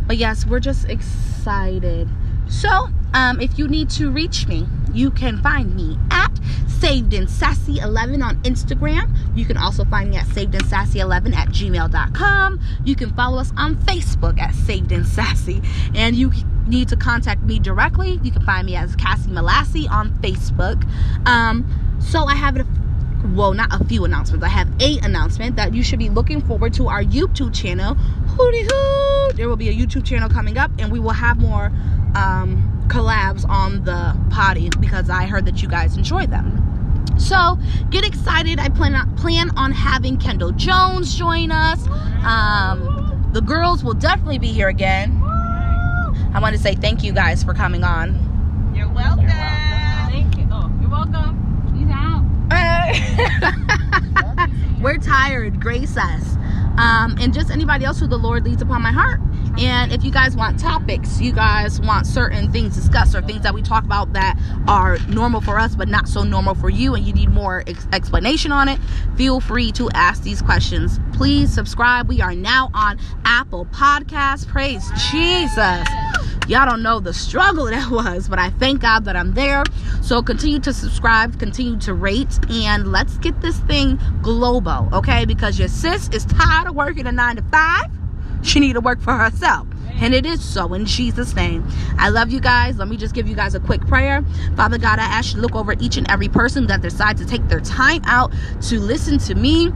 but 0.08 0.18
yes, 0.18 0.46
we're 0.46 0.60
just 0.60 0.90
excited. 0.90 2.08
So, 2.48 2.90
um, 3.14 3.40
if 3.40 3.58
you 3.60 3.68
need 3.68 3.90
to 3.92 4.10
reach 4.10 4.48
me, 4.48 4.68
you 4.94 5.12
can 5.12 5.42
find 5.42 5.76
me 5.76 5.98
at 6.12 6.32
Saved 6.68 7.14
and 7.14 7.30
Sassy 7.30 7.78
11 7.80 8.22
on 8.24 8.42
Instagram. 8.44 9.16
You 9.36 9.46
can 9.46 9.58
also 9.58 9.86
find 9.86 10.10
me 10.10 10.18
at 10.18 10.26
Saved 10.28 10.56
and 10.56 10.66
Sassy 10.66 11.00
11 11.00 11.34
at 11.34 11.50
gmail.com. 11.50 12.60
You 12.86 12.96
can 12.96 13.14
follow 13.14 13.38
us 13.40 13.52
on 13.58 13.76
Facebook 13.84 14.40
at 14.40 14.56
Saved 14.56 14.92
and 14.92 15.06
Sassy. 15.06 15.62
And 15.94 16.16
you 16.16 16.32
need 16.68 16.88
to 16.90 16.96
contact 16.96 17.44
me 17.44 17.60
directly. 17.60 18.20
You 18.24 18.32
can 18.32 18.44
find 18.46 18.66
me 18.66 18.76
as 18.76 18.96
Cassie 18.96 19.30
Malassi 19.30 19.90
on 19.90 20.12
Facebook. 20.20 20.88
Um, 21.28 21.98
so 22.00 22.24
I 22.24 22.36
have 22.36 22.56
a 22.58 22.66
well, 23.40 23.54
not 23.54 23.70
a 23.72 23.82
few 23.86 24.04
announcements. 24.04 24.44
I 24.44 24.50
have 24.50 24.68
a 24.82 24.98
announcement 24.98 25.56
that 25.56 25.74
you 25.74 25.82
should 25.82 25.98
be 25.98 26.10
looking 26.10 26.42
forward 26.42 26.74
to 26.74 26.90
our 26.90 27.02
YouTube 27.02 27.56
channel. 27.56 27.96
Hooty 27.96 28.64
hoot! 28.70 29.38
There 29.38 29.48
will 29.48 29.56
be 29.56 29.70
a 29.70 29.74
YouTube 29.74 30.06
channel 30.06 30.28
coming 30.28 30.58
up, 30.58 30.72
and 30.78 30.92
we 30.92 31.00
will 31.00 31.12
have 31.12 31.40
more 31.40 31.68
um, 32.16 32.86
collabs 32.90 33.48
on 33.48 33.86
the 33.86 34.14
potty 34.30 34.70
because 34.82 35.10
I 35.10 35.26
heard 35.26 35.46
that 35.46 35.62
you 35.62 35.70
guys 35.70 35.96
enjoy 35.96 36.28
them. 36.28 37.06
So 37.18 37.58
get 37.90 38.06
excited! 38.06 38.60
I 38.60 38.68
plan 38.68 38.94
on, 38.94 39.16
plan 39.16 39.52
on 39.56 39.72
having 39.72 40.18
Kendall 40.18 40.52
Jones 40.52 41.16
join 41.16 41.50
us. 41.50 41.88
Um, 42.26 43.30
the 43.32 43.42
girls 43.42 43.86
will 43.86 43.94
definitely 43.94 44.40
be 44.40 44.48
here 44.48 44.68
again. 44.68 45.18
I 46.34 46.40
want 46.42 46.58
to 46.58 46.62
say 46.62 46.76
thank 46.76 47.06
you 47.06 47.14
guys 47.14 47.42
for 47.42 47.54
coming 47.54 47.86
on. 47.86 48.74
You're 48.76 48.90
welcome. 48.90 49.28
Thank 49.28 50.38
you. 50.38 50.46
Oh, 50.52 50.70
you're 50.82 50.90
welcome. 50.90 51.78
She's 51.80 51.90
out. 51.90 52.79
We're 54.82 54.98
tired. 54.98 55.62
Grace 55.62 55.98
us. 55.98 56.36
Um, 56.78 57.18
and 57.20 57.34
just 57.34 57.50
anybody 57.52 57.84
else 57.84 58.00
who 58.00 58.08
the 58.08 58.18
Lord 58.18 58.46
leads 58.46 58.62
upon 58.62 58.82
my 58.82 58.92
heart. 58.92 59.20
And 59.60 59.92
if 59.92 60.06
you 60.06 60.12
guys 60.12 60.38
want 60.38 60.58
topics, 60.58 61.20
you 61.20 61.34
guys 61.34 61.82
want 61.82 62.08
certain 62.08 62.50
things 62.52 62.76
discussed 62.76 63.14
or 63.14 63.22
things 63.22 63.42
that 63.42 63.54
we 63.54 63.62
talk 63.62 63.84
about 63.84 64.14
that 64.14 64.40
are 64.68 64.98
normal 65.10 65.42
for 65.42 65.60
us 65.60 65.76
but 65.76 65.90
not 65.90 66.08
so 66.08 66.24
normal 66.24 66.56
for 66.56 66.70
you, 66.70 66.96
and 66.96 67.06
you 67.06 67.12
need 67.12 67.30
more 67.30 67.64
ex- 67.68 67.88
explanation 67.92 68.54
on 68.54 68.70
it, 68.70 68.80
feel 69.18 69.42
free 69.42 69.72
to 69.74 69.90
ask 69.90 70.24
these 70.24 70.42
questions. 70.42 71.00
Please 71.12 71.54
subscribe. 71.54 72.08
We 72.08 72.22
are 72.22 72.36
now 72.36 72.70
on 72.74 73.00
Apple 73.26 73.66
Podcasts. 73.66 74.48
Praise 74.48 74.90
Jesus. 75.12 76.09
Y'all 76.50 76.66
don't 76.66 76.82
know 76.82 77.00
the 77.00 77.14
struggle 77.14 77.66
that 77.66 77.92
was, 77.92 78.28
but 78.28 78.40
I 78.40 78.50
thank 78.50 78.82
God 78.82 79.06
that 79.06 79.16
I'm 79.16 79.36
there. 79.36 79.64
So 80.02 80.24
continue 80.24 80.60
to 80.62 80.74
subscribe, 80.74 81.40
continue 81.40 81.78
to 81.82 81.94
rate, 81.94 82.40
and 82.50 82.92
let's 82.92 83.20
get 83.20 83.40
this 83.42 83.60
thing 83.60 84.00
global, 84.24 84.90
okay? 84.92 85.26
Because 85.26 85.60
your 85.60 85.68
sis 85.68 86.10
is 86.10 86.26
tired 86.26 86.68
of 86.68 86.76
working 86.76 87.06
a 87.06 87.12
nine 87.12 87.36
to 87.36 87.44
five. 87.52 87.86
She 88.42 88.60
need 88.60 88.74
to 88.74 88.82
work 88.82 89.00
for 89.00 89.14
herself. 89.14 89.68
And 90.02 90.16
it 90.16 90.26
is 90.26 90.44
so 90.44 90.74
in 90.74 90.88
Jesus' 90.88 91.36
name. 91.36 91.68
I 92.00 92.10
love 92.10 92.32
you 92.32 92.40
guys. 92.40 92.78
Let 92.78 92.88
me 92.88 92.98
just 92.98 93.14
give 93.14 93.28
you 93.28 93.36
guys 93.36 93.54
a 93.54 93.60
quick 93.60 93.82
prayer. 93.82 94.26
Father 94.56 94.80
God, 94.80 94.98
I 94.98 95.04
ask 95.04 95.36
you 95.36 95.36
to 95.36 95.42
look 95.42 95.56
over 95.56 95.74
each 95.80 95.98
and 95.98 96.10
every 96.10 96.30
person 96.30 96.66
that 96.66 96.82
decides 96.82 97.22
to 97.22 97.28
take 97.28 97.48
their 97.48 97.60
time 97.60 98.02
out 98.06 98.34
to 98.62 98.80
listen 98.80 99.20
to 99.20 99.36
me 99.36 99.72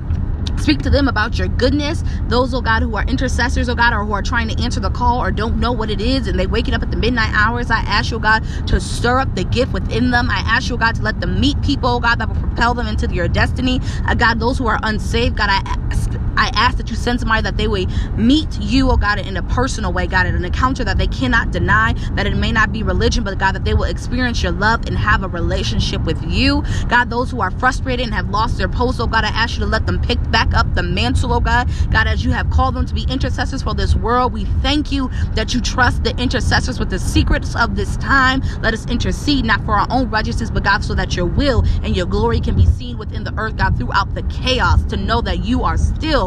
Speak 0.57 0.79
to 0.83 0.89
them 0.89 1.07
about 1.07 1.37
your 1.37 1.47
goodness. 1.47 2.03
Those, 2.27 2.53
oh 2.53 2.61
God, 2.61 2.83
who 2.83 2.95
are 2.95 3.05
intercessors, 3.05 3.69
oh 3.69 3.75
God, 3.75 3.93
or 3.93 4.05
who 4.05 4.13
are 4.13 4.21
trying 4.21 4.47
to 4.49 4.63
answer 4.63 4.79
the 4.79 4.89
call 4.89 5.21
or 5.21 5.31
don't 5.31 5.59
know 5.59 5.71
what 5.71 5.89
it 5.89 5.99
is 5.99 6.27
and 6.27 6.39
they 6.39 6.47
waking 6.47 6.73
up 6.73 6.81
at 6.81 6.91
the 6.91 6.97
midnight 6.97 7.31
hours. 7.33 7.69
I 7.69 7.79
ask 7.79 8.11
you, 8.11 8.17
oh 8.17 8.19
God, 8.19 8.43
to 8.67 8.79
stir 8.79 9.19
up 9.19 9.35
the 9.35 9.43
gift 9.43 9.73
within 9.73 10.11
them. 10.11 10.29
I 10.29 10.41
ask 10.45 10.69
you, 10.69 10.75
oh 10.75 10.77
God, 10.77 10.95
to 10.95 11.01
let 11.01 11.19
them 11.19 11.39
meet 11.39 11.61
people, 11.61 11.89
oh 11.89 11.99
God, 11.99 12.19
that 12.19 12.29
will 12.29 12.35
propel 12.35 12.73
them 12.73 12.87
into 12.87 13.07
your 13.13 13.27
destiny. 13.27 13.81
Uh, 14.07 14.13
God, 14.15 14.39
those 14.39 14.57
who 14.57 14.67
are 14.67 14.79
unsaved, 14.83 15.37
God, 15.37 15.49
I 15.49 15.61
ask 15.91 16.11
I 16.35 16.51
ask 16.55 16.77
that 16.77 16.89
you 16.89 16.95
send 16.95 17.19
somebody 17.19 17.41
that 17.43 17.57
they 17.57 17.67
will 17.67 17.85
meet 18.17 18.59
you, 18.59 18.89
oh 18.89 18.97
God, 18.97 19.19
in 19.19 19.37
a 19.37 19.43
personal 19.43 19.93
way, 19.93 20.07
God, 20.07 20.25
in 20.25 20.35
an 20.35 20.45
encounter 20.45 20.83
that 20.83 20.97
they 20.97 21.07
cannot 21.07 21.51
deny, 21.51 21.93
that 22.15 22.25
it 22.25 22.35
may 22.35 22.51
not 22.51 22.71
be 22.71 22.83
religion, 22.83 23.23
but 23.23 23.37
God, 23.37 23.53
that 23.55 23.63
they 23.63 23.73
will 23.73 23.83
experience 23.83 24.41
your 24.41 24.51
love 24.51 24.85
and 24.87 24.97
have 24.97 25.23
a 25.23 25.27
relationship 25.27 26.03
with 26.03 26.21
you. 26.29 26.63
God, 26.87 27.09
those 27.09 27.31
who 27.31 27.41
are 27.41 27.51
frustrated 27.51 28.05
and 28.05 28.13
have 28.13 28.29
lost 28.29 28.57
their 28.57 28.67
post, 28.67 28.99
oh 28.99 29.07
God, 29.07 29.23
I 29.23 29.29
ask 29.29 29.55
you 29.55 29.61
to 29.61 29.65
let 29.65 29.85
them 29.85 30.01
pick 30.01 30.19
back 30.31 30.53
up 30.53 30.73
the 30.75 30.83
mantle, 30.83 31.33
oh 31.33 31.39
God. 31.39 31.69
God, 31.91 32.07
as 32.07 32.23
you 32.23 32.31
have 32.31 32.49
called 32.49 32.75
them 32.75 32.85
to 32.85 32.93
be 32.93 33.05
intercessors 33.09 33.61
for 33.61 33.73
this 33.73 33.95
world, 33.95 34.33
we 34.33 34.45
thank 34.61 34.91
you 34.91 35.09
that 35.33 35.53
you 35.53 35.61
trust 35.61 36.03
the 36.03 36.15
intercessors 36.17 36.79
with 36.79 36.89
the 36.89 36.99
secrets 36.99 37.55
of 37.55 37.75
this 37.75 37.97
time. 37.97 38.41
Let 38.61 38.73
us 38.73 38.85
intercede, 38.87 39.45
not 39.45 39.63
for 39.65 39.73
our 39.73 39.87
own 39.89 40.09
righteousness, 40.09 40.49
but 40.49 40.63
God, 40.63 40.83
so 40.83 40.95
that 40.95 41.15
your 41.15 41.25
will 41.25 41.63
and 41.83 41.95
your 41.95 42.05
glory 42.05 42.39
can 42.39 42.55
be 42.55 42.65
seen 42.65 42.97
within 42.97 43.23
the 43.23 43.33
earth, 43.37 43.57
God, 43.57 43.77
throughout 43.77 44.13
the 44.15 44.23
chaos, 44.23 44.83
to 44.85 44.97
know 44.97 45.21
that 45.21 45.45
you 45.45 45.63
are 45.63 45.77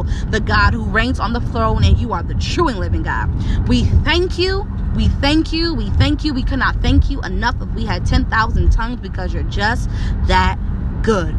still 0.04 0.30
the 0.30 0.40
God 0.40 0.74
who 0.74 0.85
reigns 0.85 1.20
on 1.20 1.32
the 1.32 1.40
throne 1.40 1.85
and 1.85 1.96
you 1.98 2.12
are 2.12 2.22
the 2.22 2.35
true 2.35 2.68
and 2.68 2.78
living 2.78 3.02
God. 3.02 3.28
We 3.68 3.85
thank 3.85 4.38
you. 4.38 4.66
We 4.94 5.09
thank 5.09 5.52
you. 5.52 5.74
We 5.74 5.90
thank 5.90 6.24
you. 6.24 6.35
We 6.35 6.42
could 6.42 6.59
not 6.59 6.76
thank 6.82 7.11
you 7.11 7.20
enough 7.22 7.56
if 7.61 7.68
we 7.74 7.85
had 7.85 8.06
10,000 8.06 8.70
tongues 8.70 9.00
because 9.00 9.32
you're 9.35 9.42
just 9.44 9.90
that 10.26 10.59
good. 11.02 11.35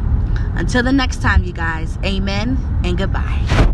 Until 0.55 0.83
the 0.83 0.93
next 0.93 1.21
time, 1.21 1.43
you 1.43 1.53
guys, 1.53 1.97
amen 2.03 2.57
and 2.83 2.97
goodbye. 2.97 3.73